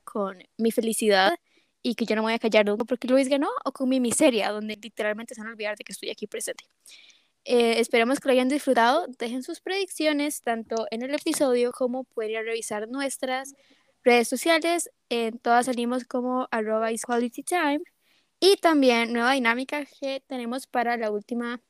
[0.00, 1.34] con mi felicidad
[1.82, 4.50] y que yo no voy a callar nunca porque Luis ganó, o con mi miseria,
[4.50, 6.64] donde literalmente se van a olvidar de que estoy aquí presente.
[7.44, 9.06] Eh, esperemos que lo hayan disfrutado.
[9.18, 13.54] Dejen sus predicciones tanto en el episodio como pueden revisar nuestras
[14.04, 14.90] redes sociales.
[15.08, 17.80] En todas salimos como arroba is quality time.
[18.40, 21.60] Y también nueva dinámica que tenemos para la última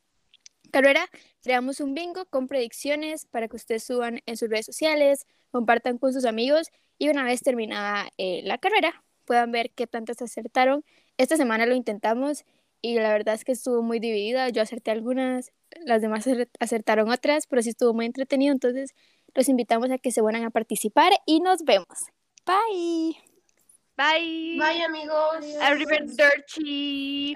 [0.70, 1.09] carrera.
[1.43, 6.12] Creamos un bingo con predicciones para que ustedes suban en sus redes sociales, compartan con
[6.12, 10.84] sus amigos y una vez terminada eh, la carrera puedan ver qué tantas acertaron.
[11.18, 12.44] Esta semana lo intentamos
[12.80, 14.48] y la verdad es que estuvo muy dividida.
[14.48, 15.53] Yo acerté algunas,
[15.84, 18.53] las demás acer- acertaron otras, pero sí estuvo muy entretenido.
[18.53, 18.90] Entonces
[19.34, 21.86] los invitamos a que se vuelvan a participar y nos vemos.
[22.44, 23.16] Bye.
[23.96, 24.59] Bye.
[24.59, 25.44] Bye, amigos.
[25.61, 27.34] Arrivederci.